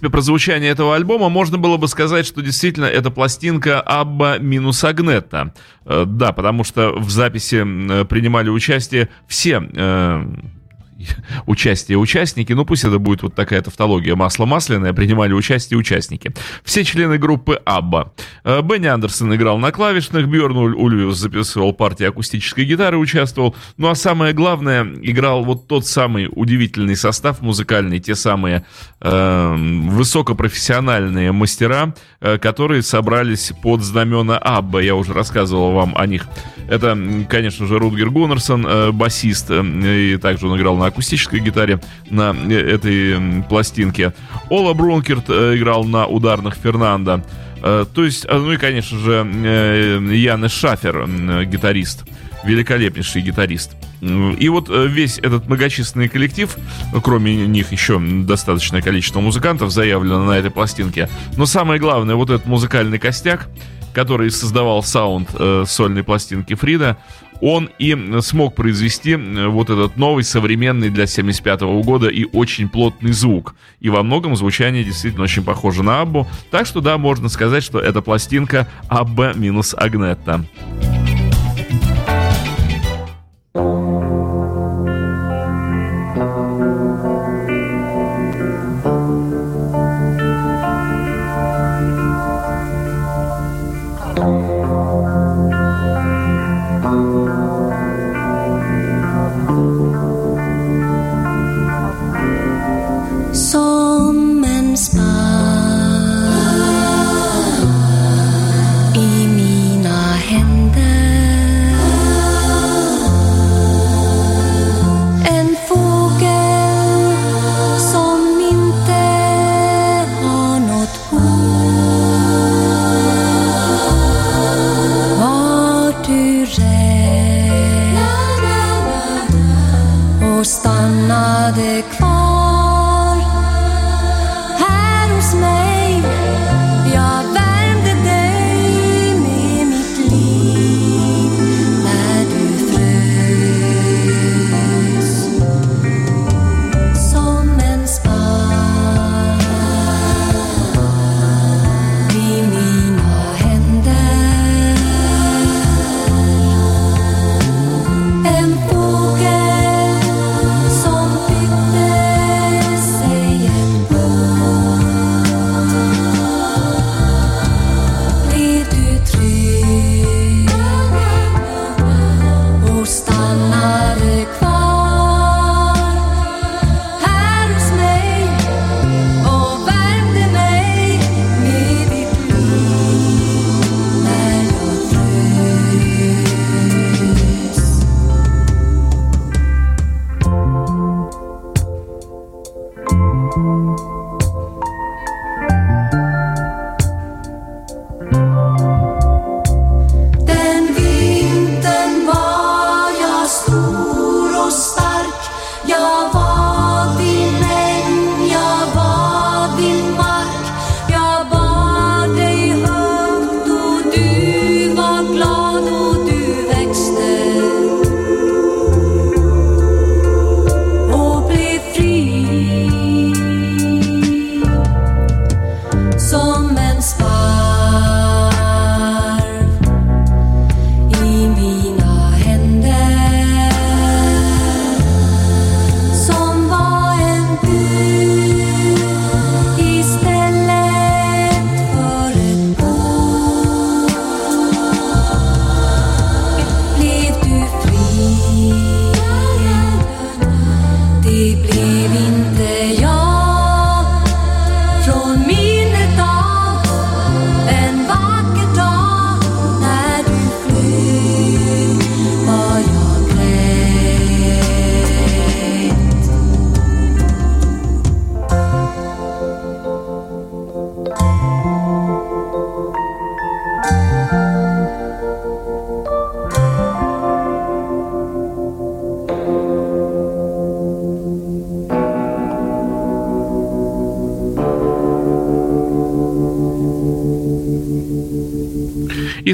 принципе, 0.00 0.10
про 0.10 0.20
звучание 0.22 0.70
этого 0.70 0.94
альбома 0.94 1.28
можно 1.28 1.58
было 1.58 1.76
бы 1.76 1.86
сказать, 1.88 2.26
что 2.26 2.40
действительно 2.40 2.86
это 2.86 3.10
пластинка 3.10 3.80
Абба 3.80 4.38
минус 4.38 4.82
Агнета. 4.84 5.52
Э, 5.84 6.04
да, 6.06 6.32
потому 6.32 6.64
что 6.64 6.92
в 6.96 7.10
записи 7.10 7.58
принимали 8.04 8.48
участие 8.48 9.08
все 9.26 9.62
э, 9.62 10.24
участие 11.46 11.98
участники, 11.98 12.52
ну 12.52 12.64
пусть 12.64 12.84
это 12.84 12.98
будет 12.98 13.22
вот 13.22 13.34
такая 13.34 13.62
тавтология 13.62 14.14
масло 14.16 14.46
масляное, 14.46 14.92
принимали 14.92 15.32
участие 15.32 15.78
участники. 15.78 16.32
Все 16.64 16.84
члены 16.84 17.18
группы 17.18 17.60
Абба. 17.64 18.12
Э, 18.44 18.62
Бенни 18.62 18.86
Андерсон 18.86 19.34
играл 19.34 19.58
на 19.58 19.72
клавишных, 19.72 20.28
Бьорн 20.28 20.56
Ульвиус 20.56 21.16
записывал 21.16 21.72
партии 21.72 22.06
акустической 22.06 22.64
гитары, 22.64 22.98
участвовал. 22.98 23.56
Ну 23.76 23.88
а 23.88 23.94
самое 23.94 24.32
главное, 24.32 24.84
играл 25.02 25.44
вот 25.44 25.68
тот 25.68 25.86
самый 25.86 26.28
удивительный 26.30 26.96
состав 26.96 27.40
музыкальный, 27.40 28.00
те 28.00 28.14
самые 28.14 28.64
э, 29.00 29.56
высокопрофессиональные 29.56 31.32
мастера, 31.32 31.94
э, 32.20 32.38
которые 32.38 32.82
собрались 32.82 33.52
под 33.62 33.82
знамена 33.82 34.38
Абба. 34.38 34.80
Я 34.80 34.94
уже 34.94 35.12
рассказывал 35.12 35.72
вам 35.72 35.94
о 35.96 36.06
них. 36.06 36.26
Это, 36.68 36.96
конечно 37.28 37.66
же, 37.66 37.78
Рутгер 37.78 38.10
Гуннерсон, 38.10 38.66
э, 38.66 38.92
басист, 38.92 39.50
э, 39.50 39.62
и 39.62 40.16
также 40.16 40.46
он 40.46 40.56
играл 40.58 40.76
на 40.76 40.91
акустической 40.92 41.40
гитаре 41.40 41.80
на 42.10 42.34
э, 42.34 42.54
этой 42.54 43.42
пластинке. 43.48 44.12
Ола 44.48 44.74
Брункерт 44.74 45.24
э, 45.28 45.56
играл 45.56 45.84
на 45.84 46.06
ударных 46.06 46.54
Фернандо. 46.54 47.22
Э, 47.62 47.84
то 47.92 48.04
есть, 48.04 48.26
ну 48.30 48.52
и, 48.52 48.56
конечно 48.56 48.98
же, 48.98 49.12
Янес 50.14 50.52
Шафер, 50.52 51.06
гитарист, 51.46 52.04
великолепнейший 52.44 53.22
гитарист. 53.22 53.72
И 54.00 54.48
вот 54.48 54.68
весь 54.68 55.18
этот 55.18 55.46
многочисленный 55.46 56.08
коллектив, 56.08 56.56
кроме 57.04 57.46
них 57.46 57.70
еще 57.70 58.00
достаточное 58.00 58.82
количество 58.82 59.20
музыкантов 59.20 59.70
заявлено 59.70 60.24
на 60.24 60.32
этой 60.32 60.50
пластинке, 60.50 61.08
но 61.36 61.46
самое 61.46 61.78
главное, 61.78 62.16
вот 62.16 62.30
этот 62.30 62.46
музыкальный 62.46 62.98
костяк, 62.98 63.48
который 63.92 64.30
создавал 64.30 64.82
саунд 64.82 65.28
э, 65.38 65.64
сольной 65.68 66.02
пластинки 66.02 66.54
Фрида, 66.54 66.96
он 67.42 67.68
и 67.78 67.96
смог 68.20 68.54
произвести 68.54 69.16
вот 69.16 69.68
этот 69.68 69.96
новый, 69.96 70.22
современный 70.22 70.90
для 70.90 71.06
75 71.06 71.62
-го 71.62 71.82
года 71.82 72.08
и 72.08 72.24
очень 72.32 72.68
плотный 72.68 73.12
звук. 73.12 73.56
И 73.80 73.90
во 73.90 74.04
многом 74.04 74.36
звучание 74.36 74.84
действительно 74.84 75.24
очень 75.24 75.42
похоже 75.42 75.82
на 75.82 76.00
Аббу. 76.00 76.28
Так 76.50 76.66
что 76.66 76.80
да, 76.80 76.96
можно 76.98 77.28
сказать, 77.28 77.64
что 77.64 77.80
это 77.80 78.00
пластинка 78.00 78.68
Абба 78.88 79.32
минус 79.34 79.74
Агнетта. 79.76 80.44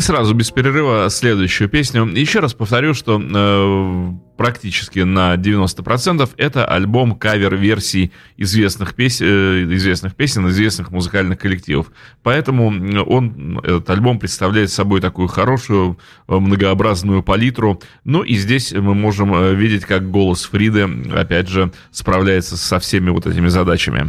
Сразу, 0.08 0.32
без 0.32 0.50
перерыва, 0.50 1.10
следующую 1.10 1.68
песню. 1.68 2.06
Еще 2.06 2.40
раз 2.40 2.54
повторю, 2.54 2.94
что 2.94 3.20
э, 3.20 4.12
практически 4.38 5.00
на 5.00 5.34
90%, 5.34 6.30
это 6.38 6.64
альбом 6.64 7.14
кавер-версий 7.14 8.12
известных, 8.38 8.94
пес... 8.94 9.20
Э, 9.20 9.64
известных 9.64 10.14
песен, 10.14 10.48
известных 10.48 10.92
музыкальных 10.92 11.38
коллективов. 11.38 11.88
Поэтому 12.22 12.68
он, 12.68 13.58
этот 13.58 13.90
альбом 13.90 14.18
представляет 14.18 14.70
собой 14.70 15.02
такую 15.02 15.28
хорошую, 15.28 15.98
э, 16.26 16.34
многообразную 16.34 17.22
палитру. 17.22 17.78
Ну 18.04 18.22
и 18.22 18.34
здесь 18.36 18.72
мы 18.72 18.94
можем 18.94 19.34
э, 19.34 19.54
видеть, 19.54 19.84
как 19.84 20.10
голос 20.10 20.46
Фриды, 20.46 20.88
опять 21.14 21.50
же, 21.50 21.70
справляется 21.90 22.56
со 22.56 22.78
всеми 22.78 23.10
вот 23.10 23.26
этими 23.26 23.48
задачами. 23.48 24.08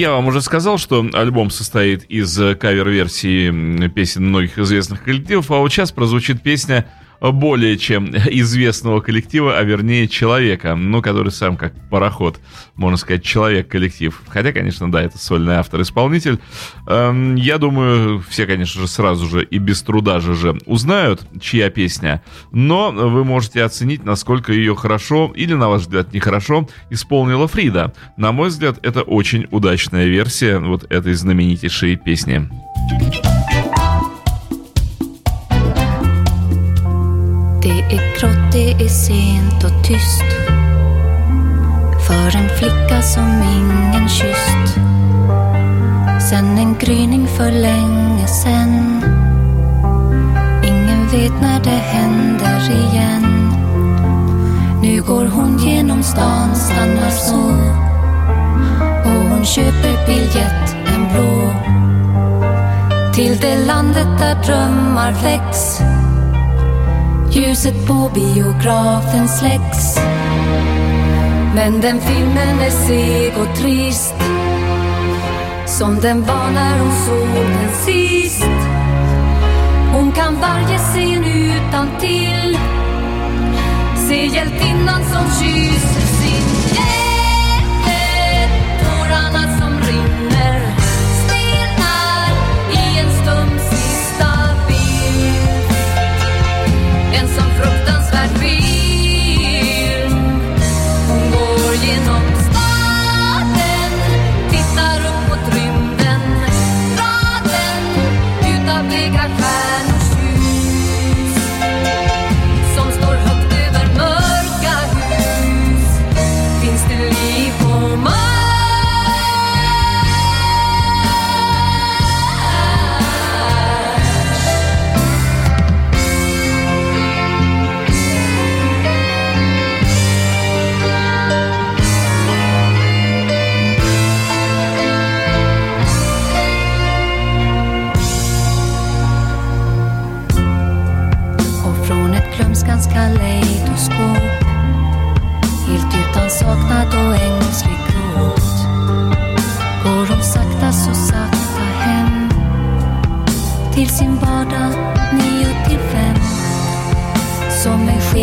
Я 0.00 0.12
вам 0.12 0.28
уже 0.28 0.40
сказал, 0.40 0.78
что 0.78 1.06
альбом 1.12 1.50
состоит 1.50 2.04
из 2.04 2.34
кавер-версии 2.34 3.88
песен 3.88 4.28
многих 4.28 4.58
известных 4.58 5.04
коллективов, 5.04 5.50
а 5.50 5.58
вот 5.58 5.70
сейчас 5.70 5.92
прозвучит 5.92 6.40
песня 6.40 6.86
более 7.20 7.76
чем 7.76 8.10
известного 8.14 9.00
коллектива, 9.00 9.56
а 9.58 9.62
вернее 9.62 10.08
человека, 10.08 10.74
ну, 10.74 11.02
который 11.02 11.32
сам 11.32 11.56
как 11.56 11.74
пароход, 11.90 12.40
можно 12.74 12.96
сказать, 12.96 13.22
человек-коллектив. 13.22 14.20
Хотя, 14.28 14.52
конечно, 14.52 14.90
да, 14.90 15.02
это 15.02 15.18
сольный 15.18 15.54
автор-исполнитель. 15.54 16.38
Эм, 16.86 17.34
я 17.34 17.58
думаю, 17.58 18.22
все, 18.28 18.46
конечно 18.46 18.80
же, 18.80 18.88
сразу 18.88 19.26
же 19.26 19.44
и 19.44 19.58
без 19.58 19.82
труда 19.82 20.20
же, 20.20 20.34
же 20.34 20.58
узнают, 20.66 21.22
чья 21.40 21.70
песня, 21.70 22.22
но 22.52 22.90
вы 22.90 23.24
можете 23.24 23.62
оценить, 23.62 24.04
насколько 24.04 24.52
ее 24.52 24.74
хорошо 24.74 25.32
или, 25.34 25.54
на 25.54 25.68
ваш 25.68 25.82
взгляд, 25.82 26.12
нехорошо 26.12 26.68
исполнила 26.90 27.48
Фрида. 27.48 27.92
На 28.16 28.32
мой 28.32 28.48
взгляд, 28.48 28.78
это 28.82 29.02
очень 29.02 29.46
удачная 29.50 30.06
версия 30.06 30.58
вот 30.58 30.90
этой 30.90 31.14
знаменитейшей 31.14 31.96
песни. 31.96 32.48
Det 37.62 37.80
är 37.80 38.20
grått, 38.20 38.52
det 38.52 38.72
är 38.72 38.88
sent 38.88 39.64
och 39.64 39.84
tyst. 39.84 40.24
För 42.06 42.36
en 42.36 42.48
flicka 42.48 43.02
som 43.02 43.42
ingen 43.42 44.08
kysst. 44.08 44.74
Sen 46.30 46.58
en 46.58 46.76
gryning 46.78 47.26
för 47.26 47.50
länge 47.50 48.26
sen. 48.26 49.02
Ingen 50.64 51.08
vet 51.08 51.42
när 51.42 51.60
det 51.64 51.70
händer 51.70 52.70
igen. 52.70 53.52
Nu 54.82 55.02
går 55.02 55.24
hon 55.24 55.58
genom 55.58 56.02
stan, 56.02 56.54
stannar 56.54 57.10
så. 57.10 57.50
Och 59.04 59.30
hon 59.30 59.44
köper 59.44 60.06
biljett, 60.06 60.76
en 60.86 61.08
blå. 61.12 61.52
Till 63.14 63.38
det 63.40 63.66
landet 63.66 64.18
där 64.18 64.42
drömmar 64.44 65.12
väcks. 65.12 65.80
Ljuset 67.32 67.86
på 67.86 68.10
biografen 68.14 69.28
släcks. 69.28 69.98
Men 71.54 71.80
den 71.80 72.00
filmen 72.00 72.60
är 72.60 72.70
seg 72.70 73.32
och 73.38 73.56
trist. 73.56 74.14
Som 75.66 76.00
den 76.00 76.22
var 76.22 76.50
när 76.50 76.78
hon 76.78 76.92
såg 77.06 77.44
den 77.44 77.72
sist. 77.84 78.44
Hon 79.92 80.12
kan 80.12 80.40
varje 80.40 80.78
scen 80.78 81.24
utan 81.24 81.88
till. 82.00 82.58
Se 84.08 84.26
hjältinnan 84.26 85.04
som 85.04 85.24
kysser 85.40 86.09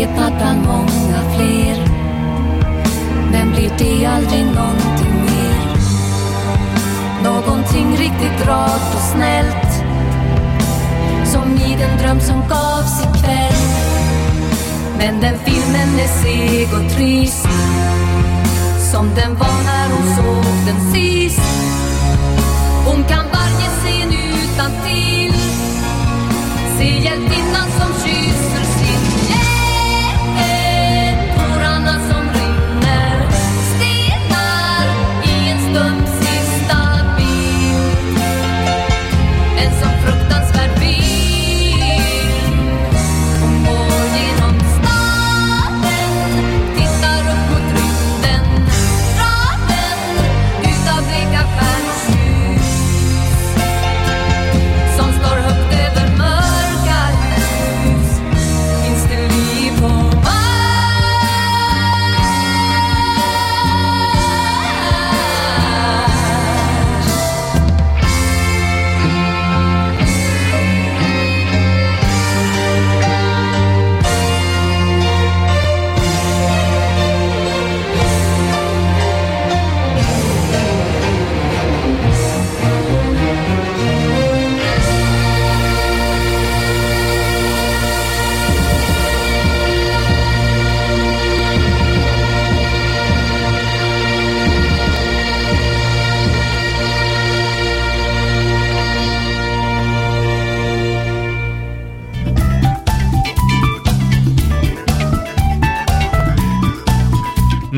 lyssnat 0.08 0.32
bland 0.38 0.66
många 0.66 1.20
fler. 1.36 1.84
Men 3.32 3.50
blir 3.50 3.70
det 3.78 4.06
aldrig 4.06 4.44
någonting 4.44 5.24
mer? 5.24 5.76
Någonting 7.24 7.96
riktigt 7.96 8.46
rart 8.46 8.94
och 8.94 9.00
snällt. 9.00 9.84
Som 11.24 11.56
i 11.56 11.76
den 11.78 11.98
dröm 11.98 12.20
som 12.20 12.40
gavs 12.48 13.00
ikväll 13.00 13.54
Men 14.98 15.20
den 15.20 15.38
filmen 15.38 15.98
är 15.98 16.22
seg 16.22 16.68
och 16.72 16.96
trist. 16.96 17.48
Som 18.92 19.14
den 19.14 19.34
var 19.34 19.64
när 19.64 19.88
hon 19.88 20.16
såg 20.16 20.66
den 20.66 20.92
sist. 20.92 21.40
Hon 22.86 23.04
kan 23.04 23.24
varje 23.32 23.68
scen 23.68 24.12
utan 24.12 24.70
till. 24.84 25.34
Se 26.78 27.04
hjältinnan 27.04 27.70
som 27.78 27.92
kysser 28.04 28.17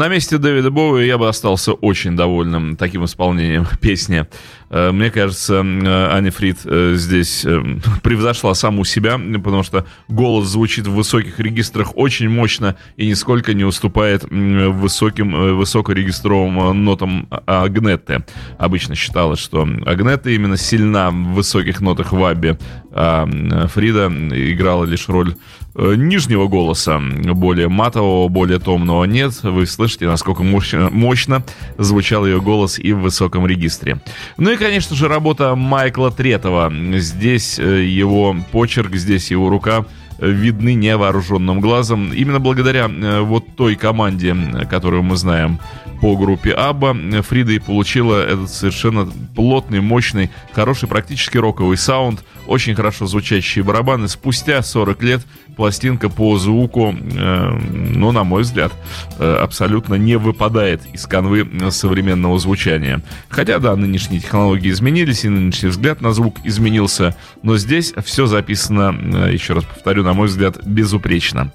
На 0.00 0.08
месте 0.08 0.38
Дэвида 0.38 0.70
Боуи 0.70 1.04
я 1.06 1.18
бы 1.18 1.28
остался 1.28 1.74
очень 1.74 2.16
довольным 2.16 2.74
таким 2.76 3.04
исполнением 3.04 3.66
песни. 3.82 4.24
Э, 4.70 4.92
Мне 4.92 5.10
кажется, 5.10 5.56
э, 5.56 6.08
Аня 6.10 6.30
Фрид 6.30 6.60
э, 6.64 6.94
здесь 6.96 7.44
превзошла 8.02 8.54
саму 8.54 8.86
себя, 8.86 9.18
потому 9.18 9.62
что 9.62 9.84
голос 10.08 10.48
звучит 10.48 10.86
в 10.86 10.94
высоких 10.94 11.38
регистрах 11.38 11.98
очень 11.98 12.30
мощно 12.30 12.76
и 12.96 13.08
нисколько 13.08 13.52
не 13.52 13.64
уступает 13.64 14.24
высоким, 14.30 15.58
высокорегистровым 15.58 16.82
нотам 16.82 17.26
А- 17.30 17.64
Агнетты. 17.64 18.24
Обычно 18.56 18.94
считалось, 18.94 19.38
что 19.38 19.68
Агнетта 19.84 20.30
именно 20.30 20.56
сильна 20.56 21.10
в 21.10 21.34
высоких 21.34 21.82
нотах 21.82 22.12
в 22.12 22.24
Аббе, 22.24 22.58
а 22.92 23.26
Фрида 23.68 24.08
играла 24.08 24.84
лишь 24.84 25.08
роль 25.08 25.34
э, 25.74 25.94
нижнего 25.96 26.48
голоса, 26.48 27.00
более 27.00 27.68
матового, 27.68 28.28
более 28.28 28.58
томного 28.58 29.04
нет. 29.04 29.42
Вы 29.42 29.66
слышите, 29.66 30.06
насколько 30.06 30.42
мощно, 30.42 31.44
звучал 31.78 32.26
ее 32.26 32.40
голос 32.40 32.78
и 32.78 32.92
в 32.92 33.00
высоком 33.00 33.46
регистре. 33.46 34.00
Ну 34.36 34.50
и, 34.50 34.56
конечно 34.56 34.96
же, 34.96 35.08
работа 35.08 35.54
Майкла 35.54 36.10
Третова. 36.10 36.72
Здесь 36.98 37.58
э, 37.58 37.84
его 37.84 38.36
почерк, 38.50 38.96
здесь 38.96 39.30
его 39.30 39.48
рука 39.48 39.84
э, 40.18 40.28
видны 40.28 40.74
невооруженным 40.74 41.60
глазом. 41.60 42.12
Именно 42.12 42.40
благодаря 42.40 42.88
вот 43.22 43.44
той 43.56 43.76
команде, 43.76 44.36
которую 44.68 45.04
мы 45.04 45.16
знаем 45.16 45.60
по 46.00 46.16
группе 46.16 46.52
Абба, 46.52 46.94
Фрида 47.22 47.52
и 47.52 47.58
получила 47.58 48.22
этот 48.22 48.50
совершенно 48.50 49.10
плотный, 49.34 49.80
мощный, 49.80 50.30
хороший, 50.52 50.88
практически 50.88 51.36
роковый 51.38 51.76
саунд, 51.76 52.24
очень 52.46 52.74
хорошо 52.74 53.06
звучащие 53.06 53.64
барабаны. 53.64 54.08
Спустя 54.08 54.62
40 54.62 55.02
лет 55.02 55.22
пластинка 55.56 56.08
по 56.08 56.38
звуку, 56.38 56.94
э, 56.94 57.58
ну, 57.70 58.12
на 58.12 58.24
мой 58.24 58.42
взгляд, 58.42 58.72
э, 59.18 59.36
абсолютно 59.42 59.94
не 59.94 60.16
выпадает 60.16 60.82
из 60.92 61.06
канвы 61.06 61.48
современного 61.70 62.38
звучания. 62.38 63.02
Хотя, 63.28 63.58
да, 63.58 63.76
нынешние 63.76 64.20
технологии 64.20 64.70
изменились, 64.70 65.24
и 65.24 65.28
нынешний 65.28 65.68
взгляд 65.68 66.00
на 66.00 66.12
звук 66.12 66.38
изменился, 66.44 67.16
но 67.42 67.56
здесь 67.56 67.92
все 68.04 68.26
записано, 68.26 68.94
э, 69.26 69.32
еще 69.32 69.54
раз 69.54 69.64
повторю, 69.64 70.02
на 70.02 70.12
мой 70.12 70.28
взгляд, 70.28 70.64
безупречно. 70.64 71.52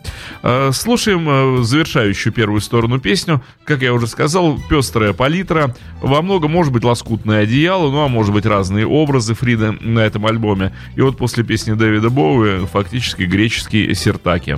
Слушаем 0.71 1.63
завершающую 1.63 2.31
первую 2.31 2.62
сторону 2.62 2.99
песню. 2.99 3.41
Как 3.63 3.81
я 3.81 3.93
уже 3.93 4.08
сказал, 4.08 4.60
пестрая 4.69 5.13
палитра, 5.13 5.75
во 6.01 6.21
многом 6.21 6.51
может 6.51 6.71
быть 6.71 6.84
лоскутное 6.84 7.43
одеяло, 7.43 7.89
ну 7.89 8.03
а 8.03 8.08
может 8.08 8.34
быть 8.34 8.45
разные 8.45 8.86
образы 8.86 9.34
Фрида 9.34 9.75
на 9.81 9.99
этом 9.99 10.25
альбоме. 10.25 10.73
И 10.95 11.01
вот 11.01 11.17
после 11.17 11.43
песни 11.43 11.73
Дэвида 11.73 12.10
Боуи 12.10 12.65
фактически 12.65 13.23
греческий 13.23 13.85
сертаки. 13.93 14.58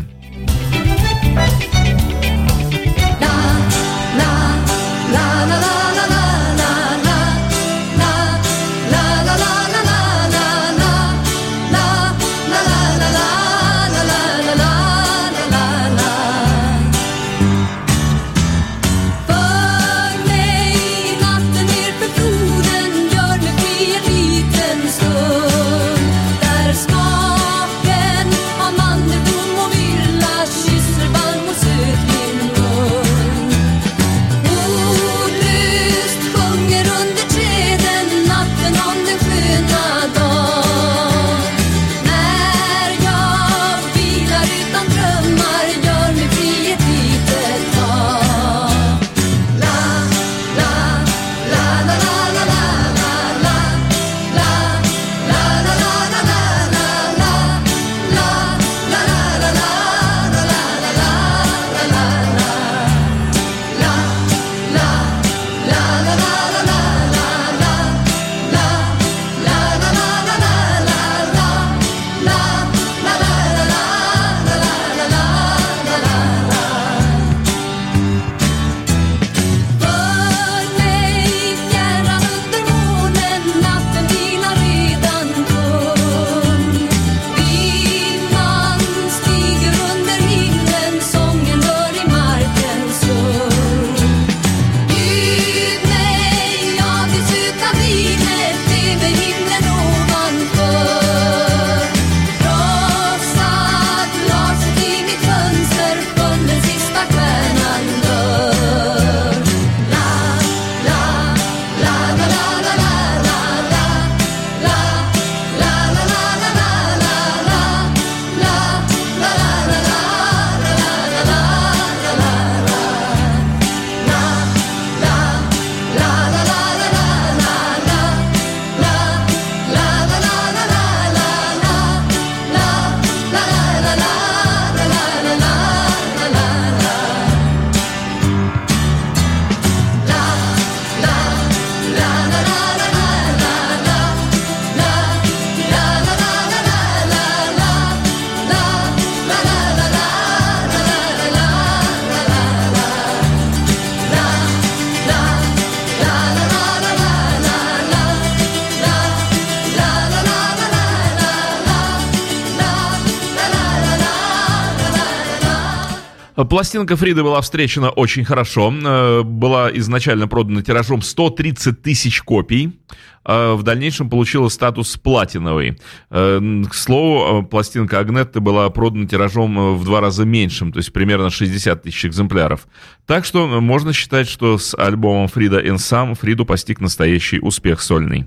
Пластинка 166.58 166.96
Фриды 166.96 167.22
была 167.22 167.40
встречена 167.40 167.92
очень 167.92 168.26
хорошо. 168.26 168.74
Э, 168.74 169.22
была 169.22 169.70
изначально 169.78 170.28
продана 170.28 170.64
тиражом 170.64 171.04
130 171.04 171.84
тысяч 171.84 172.24
копий. 172.24 172.80
Э, 173.24 173.54
в 173.54 173.62
дальнейшем 173.62 174.10
получила 174.10 174.50
статус 174.50 174.98
платиновый. 174.98 175.80
Э, 176.10 176.64
к 176.68 176.74
слову, 176.74 177.44
пластинка 177.44 178.00
Агнетты 178.00 178.40
была 178.40 178.68
продана 178.72 179.06
тиражом 179.06 179.78
в 179.78 179.86
два 179.86 180.02
раза 180.02 180.26
меньшим, 180.26 180.72
то 180.72 180.78
есть 180.78 180.92
примерно 180.92 181.30
60 181.30 181.84
тысяч 181.84 182.08
экземпляров. 182.08 182.68
Так 183.06 183.26
что 183.26 183.46
можно 183.62 183.94
считать, 183.94 184.28
что 184.28 184.58
с 184.58 184.76
альбомом 184.76 185.28
Фрида 185.28 185.60
Энсам 185.60 186.16
Фриду 186.16 186.44
постиг 186.44 186.82
настоящий 186.82 187.38
успех 187.40 187.82
сольный. 187.82 188.26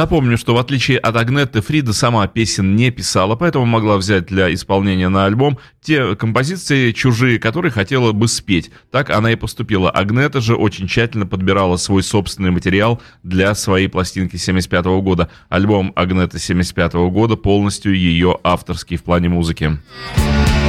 Напомню, 0.00 0.38
что 0.38 0.54
в 0.54 0.58
отличие 0.58 0.96
от 0.96 1.14
Агнетты, 1.14 1.60
Фрида 1.60 1.92
сама 1.92 2.26
песен 2.26 2.74
не 2.74 2.90
писала, 2.90 3.36
поэтому 3.36 3.66
могла 3.66 3.98
взять 3.98 4.24
для 4.24 4.50
исполнения 4.54 5.10
на 5.10 5.26
альбом 5.26 5.58
те 5.82 6.16
композиции 6.16 6.92
чужие, 6.92 7.38
которые 7.38 7.70
хотела 7.70 8.12
бы 8.12 8.26
спеть. 8.26 8.70
Так 8.90 9.10
она 9.10 9.30
и 9.30 9.36
поступила. 9.36 9.90
Агнета 9.90 10.40
же 10.40 10.54
очень 10.54 10.88
тщательно 10.88 11.26
подбирала 11.26 11.76
свой 11.76 12.02
собственный 12.02 12.50
материал 12.50 13.02
для 13.22 13.54
своей 13.54 13.88
пластинки 13.88 14.36
75 14.36 14.86
года. 15.02 15.28
Альбом 15.50 15.92
Агнеты 15.94 16.38
75 16.38 16.94
года 17.10 17.36
полностью 17.36 17.94
ее 17.94 18.38
авторский 18.42 18.96
в 18.96 19.02
плане 19.02 19.28
музыки. 19.28 19.78
вот 20.16 20.59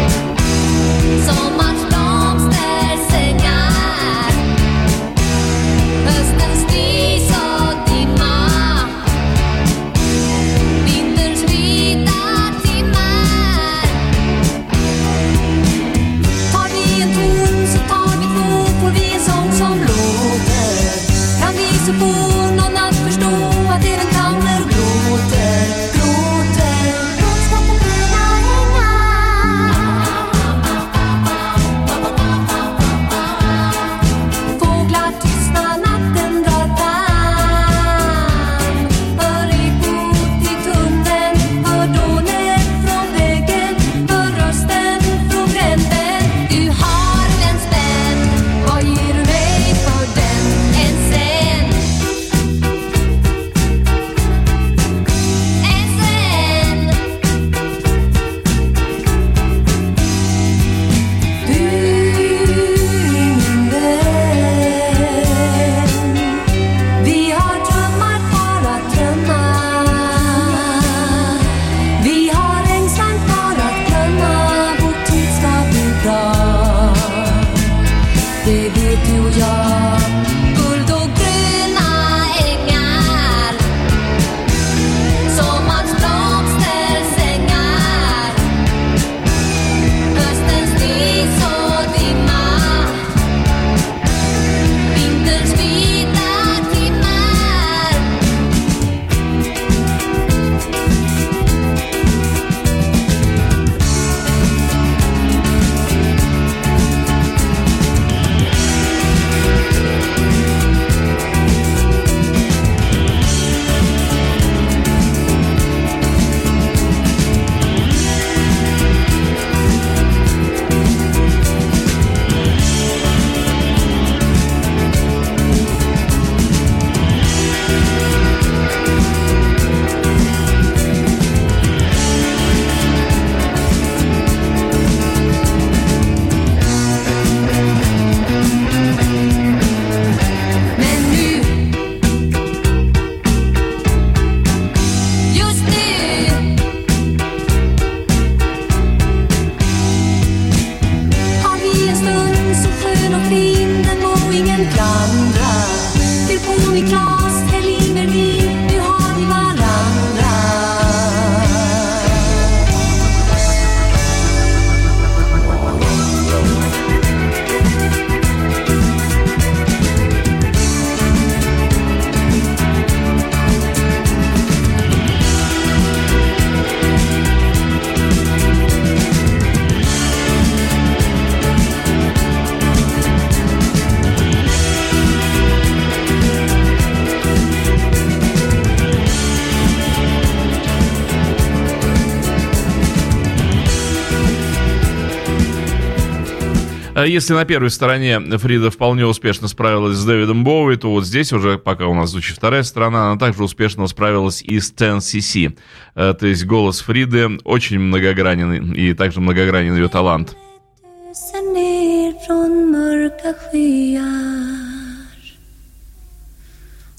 А 197.02 197.08
если 197.08 197.34
на 197.34 197.46
первой 197.46 197.72
стороне 197.72 198.20
Фрида 198.20 198.70
вполне 198.70 199.08
успешно 199.08 199.48
справилась 199.48 199.98
с 199.98 200.06
Дэвидом 200.06 200.44
Боуи, 200.44 200.76
то 200.76 200.92
вот 200.92 201.04
здесь 201.04 201.34
уже, 201.34 201.58
пока 201.58 201.88
у 201.88 201.96
нас 201.96 202.12
звучит 202.12 202.38
вторая 202.38 202.62
сторона, 202.62 203.10
она 203.10 203.20
также 203.20 203.44
успешно 203.44 203.88
справилась 203.88 204.44
и 204.44 204.60
с 204.60 204.72
10cc. 204.72 205.58
Э, 205.96 206.14
то 206.14 206.28
есть 206.28 206.46
голос 206.46 206.82
Фриды 206.82 207.40
очень 207.44 207.80
многогранен, 207.80 208.74
и 208.74 208.94
также 208.94 209.20
многогранен 209.20 209.76
ее 209.76 209.88
талант. 209.88 210.38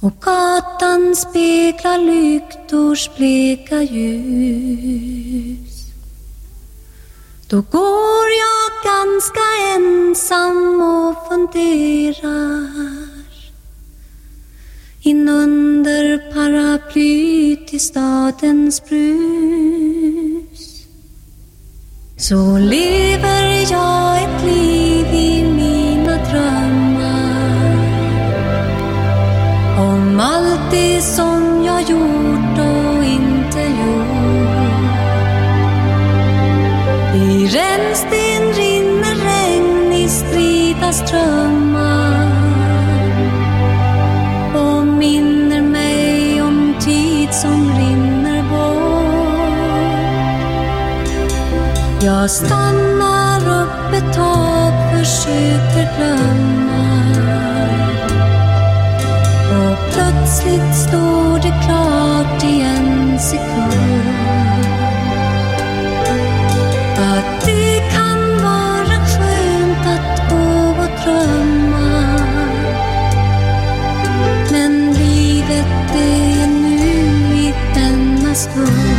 Och 0.04 0.14
gatan 0.20 1.14
speglar 1.14 1.98
lyktors 1.98 3.10
bleka 3.16 3.82
ljus 3.82 5.61
Då 7.52 7.60
går 7.60 8.26
jag 8.44 8.70
ganska 8.92 9.40
ensam 9.76 10.82
och 10.82 11.28
funderar 11.28 13.08
in 15.00 15.28
under 15.28 16.32
paraplyt 16.32 17.74
i 17.74 17.78
stadens 17.78 18.84
brus. 18.84 20.62
Så 22.16 22.58
lever 22.58 23.72
jag 23.72 24.22
ett 24.22 24.44
liv 24.44 24.71
som 47.32 47.72
rinner 47.78 48.42
bort. 48.42 48.82
Jag 52.02 52.30
stannar 52.30 53.62
upp 53.62 53.92
ett 53.94 54.14
tag, 54.14 54.72
försöker 54.98 55.96
glömma. 55.96 56.82
Och 59.50 59.78
plötsligt 59.92 60.74
står 60.74 61.38
det 61.42 61.54
klart 61.66 62.44
i 62.44 62.60
en 62.60 63.18
sekund 63.18 64.81
through. 78.46 78.91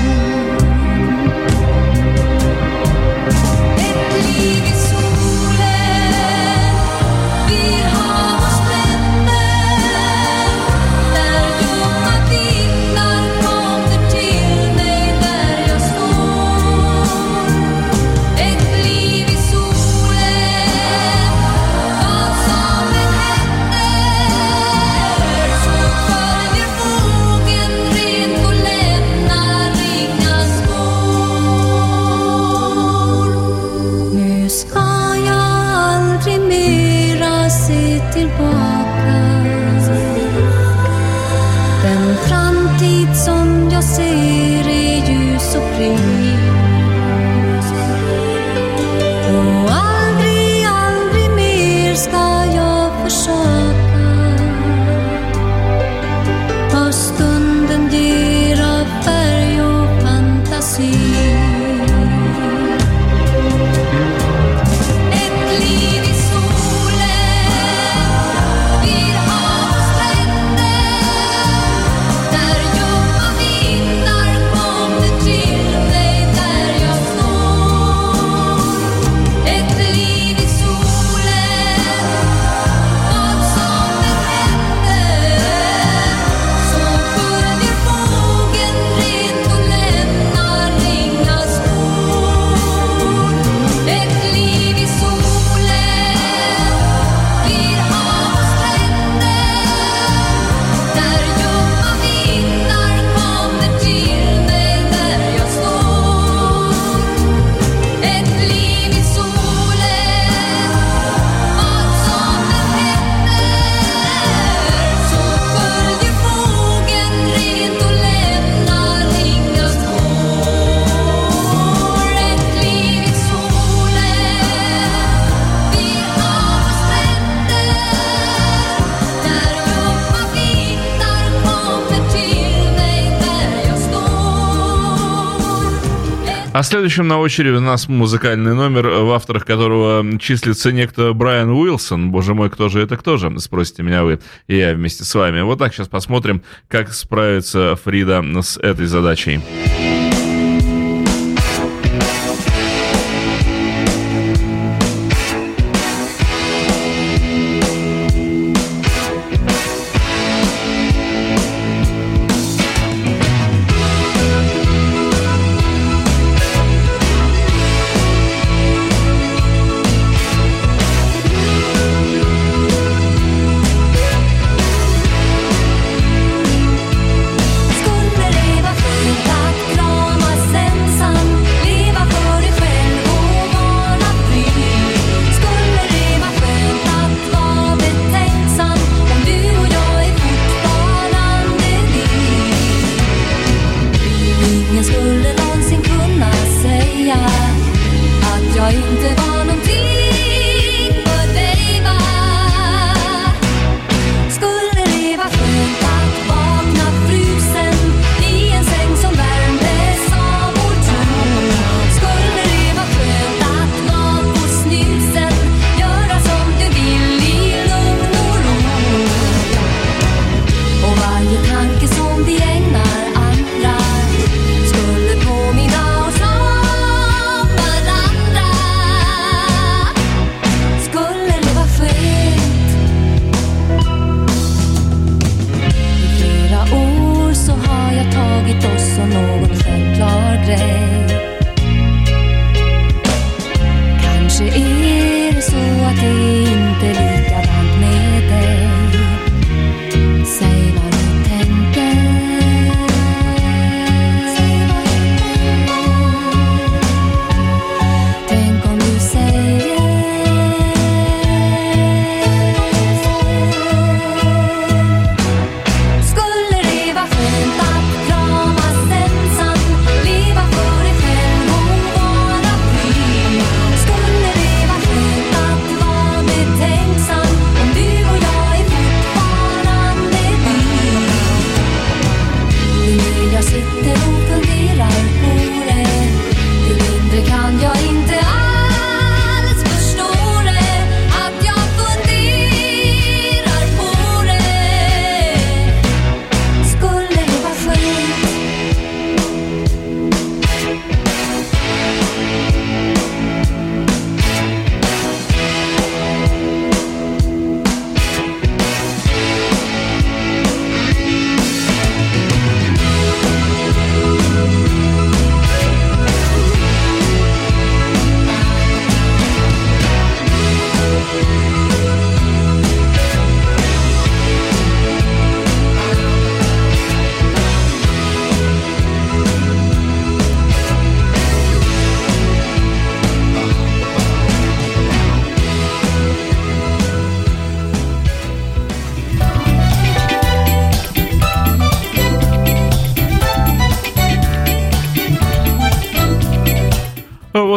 А 136.64 136.66
следующим 136.66 137.10
на 137.10 137.20
очереди 137.20 137.58
у 137.58 137.60
нас 137.60 137.90
музыкальный 137.90 138.56
номер, 138.56 138.88
э, 138.88 139.02
в 139.02 139.12
авторах 139.12 139.46
которого 139.46 140.18
числится 140.18 140.72
некто 140.72 141.12
Брайан 141.12 141.50
Уилсон. 141.50 142.10
Боже 142.10 142.36
мой, 142.36 142.50
кто 142.50 142.70
же 142.70 142.80
это, 142.80 142.96
кто 142.96 143.18
же? 143.18 143.38
Спросите 143.42 143.84
меня 143.84 144.06
вы 144.06 144.22
и 144.48 144.56
я 144.56 144.74
вместе 144.74 145.04
с 145.04 145.14
вами. 145.14 145.42
Вот 145.42 145.60
так 145.60 145.74
сейчас 145.74 145.90
посмотрим, 145.90 146.42
как 146.70 146.94
справится 146.94 147.78
Фрида 147.84 148.24
с 148.42 148.56
этой 148.56 148.86
задачей. 148.86 149.42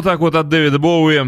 Так 0.06 0.20
вот 0.20 0.36
от 0.36 0.48
Дэвида 0.48 0.78
Боуи 0.78 1.16
э, 1.16 1.22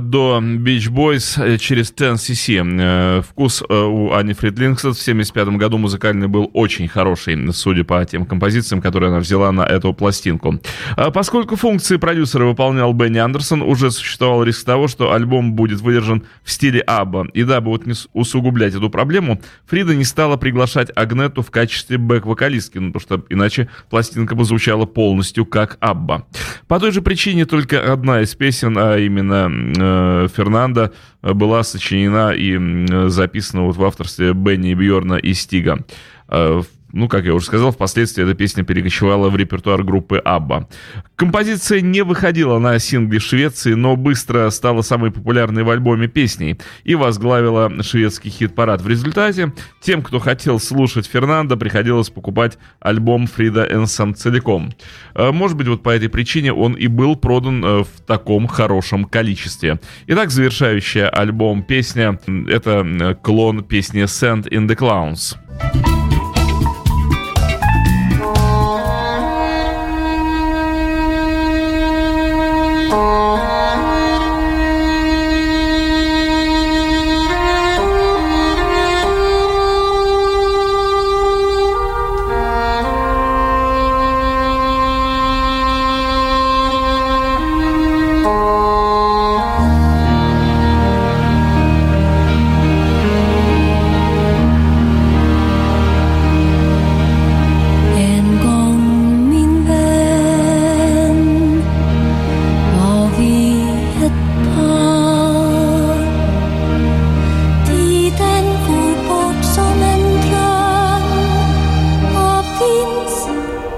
до 0.00 0.40
Beach 0.42 0.90
Boys 0.90 1.42
э, 1.42 1.58
через 1.58 1.92
10cc. 1.92 2.80
Э, 2.80 3.22
вкус 3.22 3.62
э, 3.68 3.74
у 3.74 4.12
Ани 4.12 4.32
Фридлинг, 4.32 4.78
в 4.82 4.94
75 4.94 5.48
году 5.48 5.78
музыкальный 5.78 6.28
был 6.28 6.50
очень 6.52 6.88
хороший, 6.88 7.52
судя 7.52 7.84
по 7.84 8.04
тем 8.04 8.26
композициям, 8.26 8.80
которые 8.80 9.10
она 9.10 9.20
взяла 9.20 9.52
на 9.52 9.62
эту 9.62 9.92
пластинку. 9.92 10.60
А 10.96 11.10
поскольку 11.10 11.56
функции 11.56 11.96
продюсера 11.96 12.44
выполнял 12.44 12.92
Бенни 12.92 13.18
Андерсон, 13.18 13.62
уже 13.62 13.90
существовал 13.90 14.42
риск 14.42 14.64
того, 14.64 14.88
что 14.88 15.12
альбом 15.12 15.54
будет 15.54 15.80
выдержан 15.80 16.24
в 16.42 16.50
стиле 16.50 16.80
Абба. 16.80 17.26
И 17.34 17.42
дабы 17.44 17.70
вот 17.70 17.86
не 17.86 17.94
усугублять 18.12 18.74
эту 18.74 18.90
проблему, 18.90 19.40
Фрида 19.66 19.94
не 19.94 20.04
стала 20.04 20.36
приглашать 20.36 20.90
Агнету 20.94 21.42
в 21.42 21.50
качестве 21.50 21.98
бэк-вокалистки, 21.98 22.78
ну, 22.78 22.92
потому 22.92 23.00
что 23.00 23.26
иначе 23.32 23.68
пластинка 23.90 24.34
бы 24.34 24.44
звучала 24.44 24.86
полностью 24.86 25.44
как 25.44 25.76
Абба. 25.80 26.26
По 26.68 26.80
той 26.80 26.92
же 26.92 27.02
причине 27.02 27.46
только 27.46 27.92
одна 27.92 28.22
из 28.22 28.34
песен, 28.34 28.76
а 28.78 28.96
именно 28.98 29.48
Фернанда, 30.28 30.92
э, 31.22 31.32
была 31.32 31.62
сочинена 31.62 32.32
и 32.32 32.54
м, 32.56 33.08
записана 33.10 33.62
вот 33.62 33.76
в 33.76 33.84
авторстве 33.84 34.32
Бенни 34.32 34.74
Бьорна 34.74 35.14
и 35.14 35.34
Стига. 35.34 35.84
Э, 36.28 36.62
ну, 36.92 37.08
как 37.08 37.26
я 37.26 37.34
уже 37.34 37.46
сказал, 37.46 37.72
впоследствии 37.72 38.24
эта 38.24 38.34
песня 38.34 38.64
перекочевала 38.64 39.28
в 39.28 39.36
репертуар 39.36 39.82
группы 39.82 40.18
Абба. 40.18 40.68
Композиция 41.16 41.80
не 41.80 42.02
выходила 42.02 42.58
на 42.58 42.78
сингле 42.78 43.18
Швеции, 43.18 43.74
но 43.74 43.96
быстро 43.96 44.48
стала 44.50 44.82
самой 44.82 45.10
популярной 45.10 45.62
в 45.62 45.70
альбоме 45.70 46.08
песней 46.08 46.58
и 46.84 46.94
возглавила 46.94 47.82
шведский 47.82 48.30
хит-парад. 48.30 48.80
В 48.80 48.88
результате 48.88 49.52
тем, 49.82 50.00
кто 50.00 50.20
хотел 50.20 50.58
слушать 50.58 51.06
Фернандо, 51.06 51.56
приходилось 51.56 52.08
покупать 52.08 52.56
альбом 52.80 53.26
Фрида 53.26 53.66
Энсом 53.70 54.14
целиком. 54.14 54.72
Э, 55.14 55.32
Может 55.32 55.56
быть, 55.56 55.68
вот 55.68 55.82
по 55.82 55.90
этой 55.90 56.08
причине 56.08 56.52
он 56.52 56.74
и 56.74 56.86
был 56.86 57.16
продан 57.16 57.64
э, 57.64 57.78
в 57.82 58.00
таком 58.06 58.46
хорошем 58.46 59.04
количестве. 59.04 59.80
Итак, 60.06 60.30
завершающая 60.30 61.08
альбом 61.10 61.62
песня 61.62 62.18
это 62.48 63.18
клон 63.22 63.64
песни 63.64 64.04
«Sand 64.04 64.48
in 64.48 64.66
the 64.66 64.76
Clowns». 64.76 65.36
En 65.58 65.95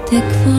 Tek 0.09 0.23
for 0.43 0.58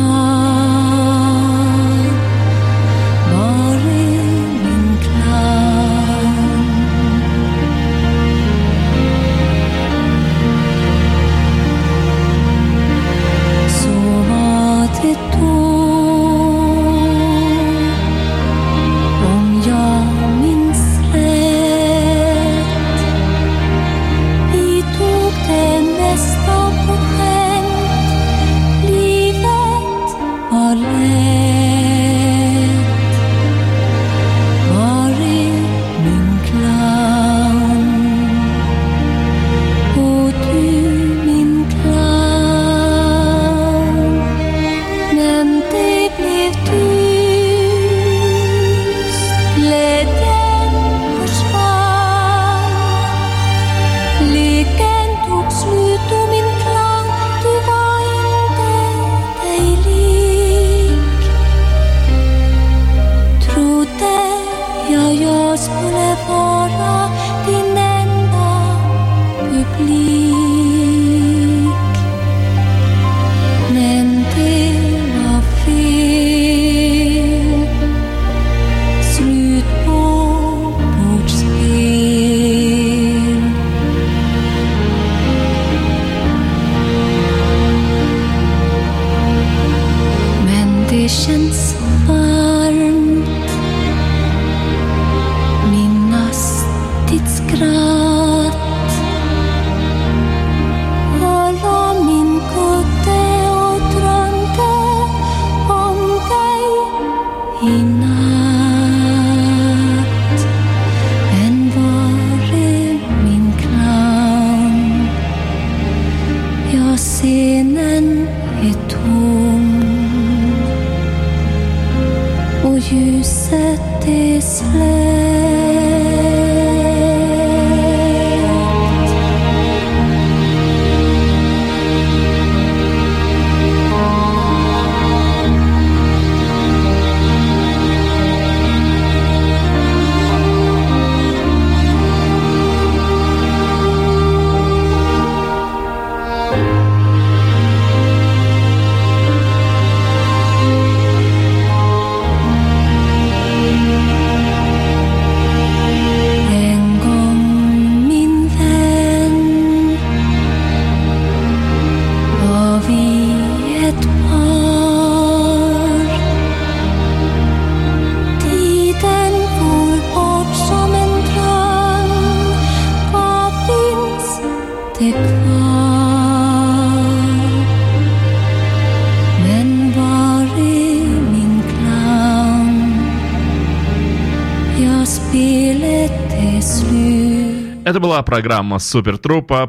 программа 188.23 188.79
Супер 188.79 189.19
Трупа. 189.19 189.69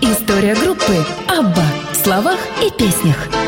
История 0.00 0.54
группы 0.54 1.04
Абба 1.28 1.64
в 1.92 1.96
словах 1.96 2.38
и 2.60 2.70
песнях. 2.76 3.41